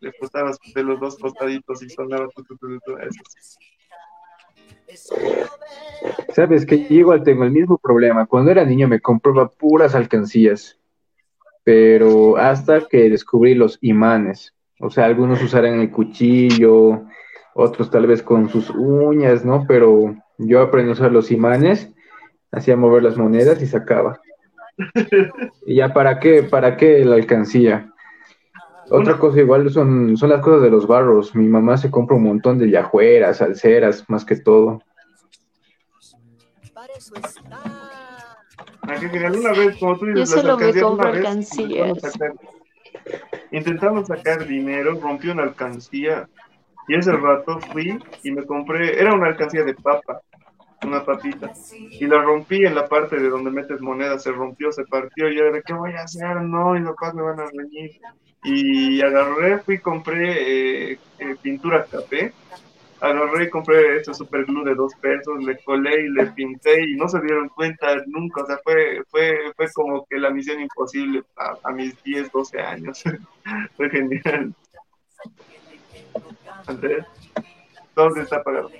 [0.00, 3.58] le costabas de los dos costaditos y sonaba esos.
[6.34, 8.26] Sabes que igual tengo el mismo problema.
[8.26, 10.77] Cuando era niño me compraba puras alcancías,
[11.68, 14.54] pero hasta que descubrí los imanes.
[14.80, 17.04] O sea, algunos usarán el cuchillo,
[17.54, 19.66] otros tal vez con sus uñas, ¿no?
[19.68, 21.92] Pero yo aprendí a usar los imanes,
[22.50, 24.18] hacía mover las monedas y sacaba.
[25.66, 26.42] ¿Y ya para qué?
[26.42, 27.92] ¿Para qué la alcancía?
[28.88, 31.34] Otra cosa igual son, son las cosas de los barros.
[31.34, 34.80] Mi mamá se compra un montón de yajueras, alceras, más que todo.
[38.88, 41.98] Ah, una vez, como tú dices, Yo solo me compro alcancías.
[43.50, 46.28] Intentamos sacar dinero, rompió una alcancía
[46.86, 50.22] y ese rato fui y me compré, era una alcancía de papa,
[50.82, 54.84] una papita, y la rompí en la parte de donde metes monedas, se rompió, se
[54.84, 56.40] partió, y yo era, ¿qué voy a hacer?
[56.40, 58.00] No, y los papás me van a reñir
[58.44, 62.32] y agarré, fui, compré eh, eh, pintura café,
[63.00, 66.96] agarré y compré este super glue de dos pesos, le colé y le pinté y
[66.96, 71.22] no se dieron cuenta nunca, o sea, fue, fue, fue como que la misión imposible
[71.36, 73.04] a, mis 10, 12 años,
[73.76, 74.52] fue genial.
[76.66, 77.04] Andrés,
[77.94, 78.70] ¿dónde está apagado?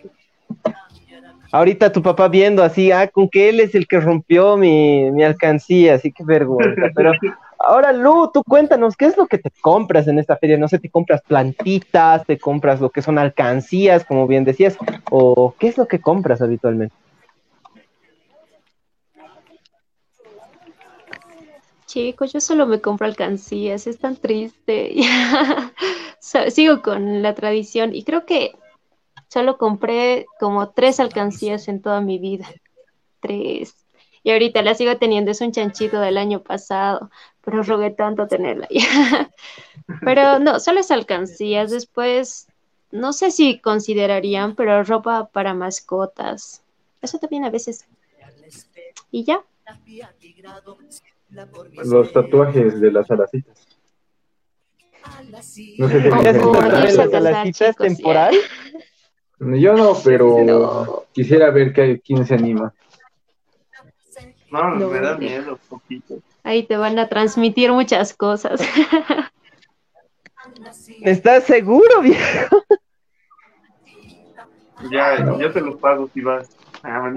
[1.51, 5.23] Ahorita tu papá viendo así, ah, con que él es el que rompió mi, mi
[5.23, 7.13] alcancía, así que vergüenza, pero
[7.59, 10.57] Ahora, Lu, tú cuéntanos, ¿qué es lo que te compras en esta feria?
[10.57, 14.79] No sé, ¿te compras plantitas, te compras lo que son alcancías, como bien decías?
[15.11, 16.95] ¿O qué es lo que compras habitualmente?
[21.87, 24.95] Chicos, yo solo me compro alcancías, es tan triste.
[26.51, 28.53] Sigo con la tradición y creo que
[29.29, 32.47] solo compré como tres alcancías en toda mi vida.
[33.21, 33.78] Tres.
[34.29, 37.11] Y ahorita la sigo teniendo, es un chanchito del año pasado,
[37.43, 38.69] pero rogué tanto tenerla
[40.05, 41.71] pero no, solo es alcancías.
[41.71, 42.47] Después,
[42.91, 46.63] no sé si considerarían, pero ropa para mascotas.
[47.01, 47.87] Eso también a veces.
[49.11, 49.43] Y ya.
[51.87, 53.67] Los tatuajes de las alacitas.
[55.31, 55.43] No
[55.89, 58.35] sé si las alacitas temporal.
[59.41, 62.75] Yo no, pero quisiera ver que, quién se anima.
[64.51, 66.19] No, me da miedo, poquito.
[66.43, 68.61] Ahí te van a transmitir muchas cosas.
[71.03, 72.65] ¿Estás seguro, viejo?
[74.91, 76.49] Ya, yo te lo pago si vas.
[76.83, 77.13] Ah,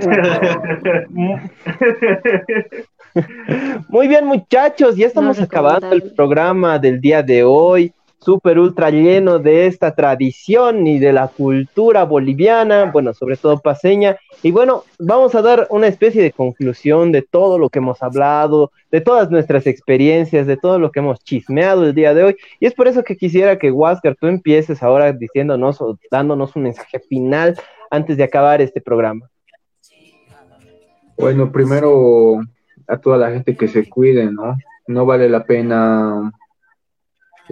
[3.89, 9.39] Muy bien, muchachos, ya estamos acabando el programa del día de hoy súper ultra lleno
[9.39, 14.17] de esta tradición y de la cultura boliviana, bueno, sobre todo paseña.
[14.43, 18.71] Y bueno, vamos a dar una especie de conclusión de todo lo que hemos hablado,
[18.91, 22.35] de todas nuestras experiencias, de todo lo que hemos chismeado el día de hoy.
[22.59, 26.63] Y es por eso que quisiera que, Huáscar, tú empieces ahora diciéndonos o dándonos un
[26.63, 27.57] mensaje final
[27.89, 29.29] antes de acabar este programa.
[31.17, 32.39] Bueno, primero
[32.87, 34.57] a toda la gente que se cuide, ¿no?
[34.87, 36.31] No vale la pena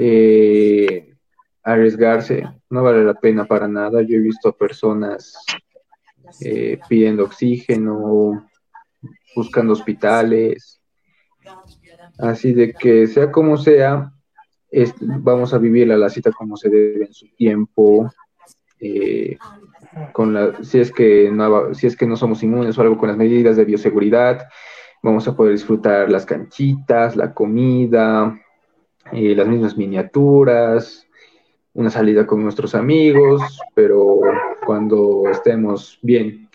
[0.01, 1.13] eh,
[1.61, 4.01] arriesgarse, no vale la pena para nada.
[4.01, 5.35] Yo he visto personas
[6.39, 8.49] eh, pidiendo oxígeno,
[9.35, 10.81] buscando hospitales,
[12.17, 14.13] así de que sea como sea,
[14.99, 18.09] vamos a vivir la cita como se debe en su tiempo.
[18.79, 19.37] Eh,
[20.13, 23.09] con la, si es que no si es que no somos inmunes o algo con
[23.09, 24.47] las medidas de bioseguridad,
[25.03, 28.39] vamos a poder disfrutar las canchitas, la comida,
[29.11, 31.07] eh, las mismas miniaturas,
[31.73, 33.41] una salida con nuestros amigos,
[33.73, 34.19] pero
[34.65, 36.49] cuando estemos bien.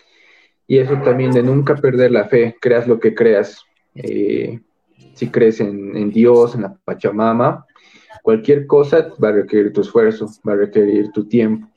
[0.67, 3.63] Y eso también de nunca perder la fe, creas lo que creas.
[3.93, 4.59] Eh,
[5.13, 7.65] si crees en, Dios, en la Pachamama,
[8.21, 11.67] cualquier cosa va a requerir tu esfuerzo, va a requerir tu tiempo.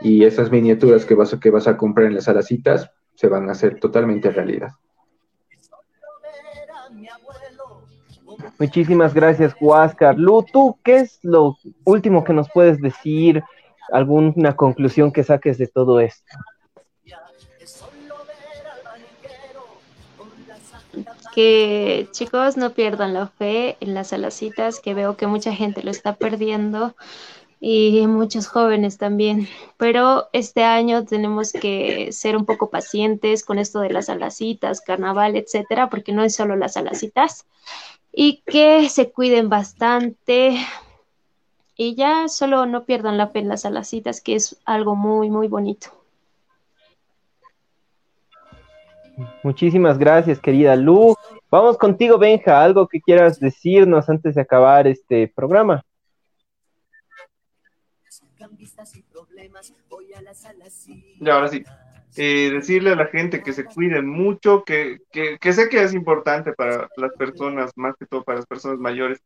[0.00, 3.48] Y esas miniaturas que vas a, que vas a comprar en las alacitas se van
[3.48, 4.72] a hacer totalmente realidad.
[8.58, 10.16] Muchísimas gracias, Huáscar.
[10.18, 13.42] Lu, ¿tú qué es lo último que nos puedes decir?
[13.92, 16.24] ¿Alguna conclusión que saques de todo esto?
[21.34, 25.90] Que chicos no pierdan la fe en las alacitas, que veo que mucha gente lo
[25.90, 26.94] está perdiendo.
[27.66, 29.48] y muchos jóvenes también.
[29.78, 35.34] Pero este año tenemos que ser un poco pacientes con esto de las alacitas, carnaval,
[35.34, 37.46] etcétera, porque no es solo las alacitas.
[38.16, 40.56] Y que se cuiden bastante.
[41.76, 45.48] Y ya solo no pierdan la fe en las alacitas, que es algo muy, muy
[45.48, 45.88] bonito.
[49.42, 51.14] Muchísimas gracias, querida Lu.
[51.50, 52.62] Vamos contigo, Benja.
[52.62, 55.84] Algo que quieras decirnos antes de acabar este programa.
[61.20, 61.64] Y ahora sí.
[62.16, 65.94] Eh, decirle a la gente que se cuiden mucho, que, que, que sé que es
[65.94, 69.20] importante para las personas, más que todo para las personas mayores,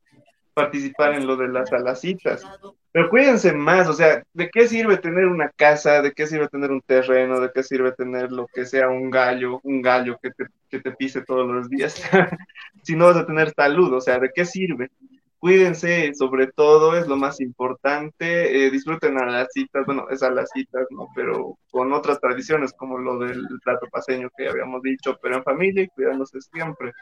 [0.59, 2.43] participar en lo de las alacitas.
[2.91, 6.03] Pero cuídense más, o sea, ¿de qué sirve tener una casa?
[6.03, 7.41] ¿De qué sirve tener un terreno?
[7.41, 10.91] ¿De qué sirve tener lo que sea un gallo, un gallo que te, que te
[10.93, 12.03] pise todos los días?
[12.83, 14.91] si no vas a tener salud, o sea, ¿de qué sirve?
[15.39, 18.67] Cuídense, sobre todo, es lo más importante.
[18.67, 21.07] Eh, disfruten a las citas, bueno, es a las citas, ¿no?
[21.15, 25.85] Pero con otras tradiciones, como lo del plato paseño que habíamos dicho, pero en familia
[25.85, 26.93] y cuidándose siempre.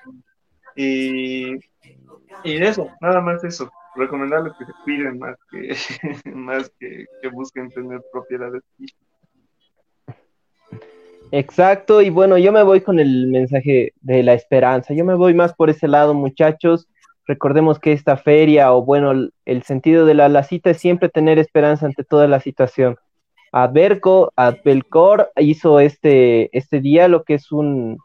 [0.75, 1.55] Y,
[2.45, 3.71] y eso, nada más eso.
[3.95, 5.75] Recomendarles que se cuiden más que,
[6.35, 8.63] más que, que busquen tener propiedades.
[11.33, 14.93] Exacto, y bueno, yo me voy con el mensaje de la esperanza.
[14.93, 16.87] Yo me voy más por ese lado, muchachos.
[17.27, 21.39] Recordemos que esta feria, o bueno, el, sentido de la, la, cita es siempre tener
[21.39, 22.97] esperanza ante toda la situación.
[23.53, 27.99] Adverco, Adbelcor hizo este, este día lo que es un,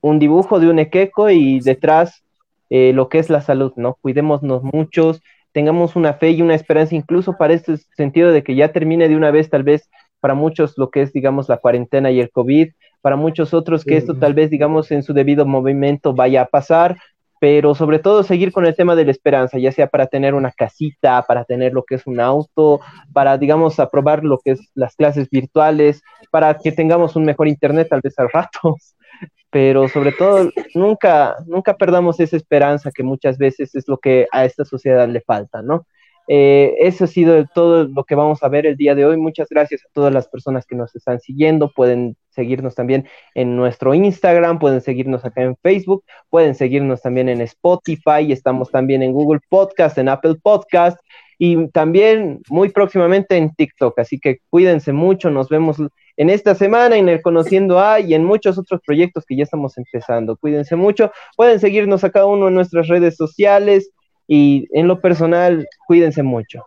[0.00, 2.22] un dibujo de un equeco y detrás
[2.70, 3.94] eh, lo que es la salud, ¿no?
[3.94, 5.22] Cuidémonos muchos,
[5.52, 9.16] tengamos una fe y una esperanza incluso para este sentido de que ya termine de
[9.16, 9.88] una vez tal vez
[10.20, 12.70] para muchos lo que es, digamos, la cuarentena y el COVID,
[13.00, 16.98] para muchos otros que esto tal vez, digamos, en su debido movimiento vaya a pasar,
[17.40, 20.50] pero sobre todo seguir con el tema de la esperanza, ya sea para tener una
[20.50, 22.80] casita, para tener lo que es un auto,
[23.12, 27.88] para, digamos, aprobar lo que es las clases virtuales, para que tengamos un mejor internet
[27.90, 28.76] tal vez al rato,
[29.50, 34.44] pero sobre todo nunca, nunca perdamos esa esperanza que muchas veces es lo que a
[34.44, 35.86] esta sociedad le falta, ¿no?
[36.30, 39.16] Eh, eso ha sido todo lo que vamos a ver el día de hoy.
[39.16, 41.72] Muchas gracias a todas las personas que nos están siguiendo.
[41.74, 47.40] Pueden seguirnos también en nuestro Instagram, pueden seguirnos acá en Facebook, pueden seguirnos también en
[47.40, 51.00] Spotify, estamos también en Google Podcast, en Apple Podcast
[51.38, 53.98] y también muy próximamente en TikTok.
[53.98, 55.78] Así que cuídense mucho, nos vemos
[56.16, 59.78] en esta semana en el Conociendo A y en muchos otros proyectos que ya estamos
[59.78, 60.36] empezando.
[60.36, 63.92] Cuídense mucho, pueden seguirnos a cada uno en nuestras redes sociales
[64.28, 66.62] y en lo personal, cuídense mucho.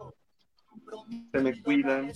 [1.32, 2.12] Se cuidan.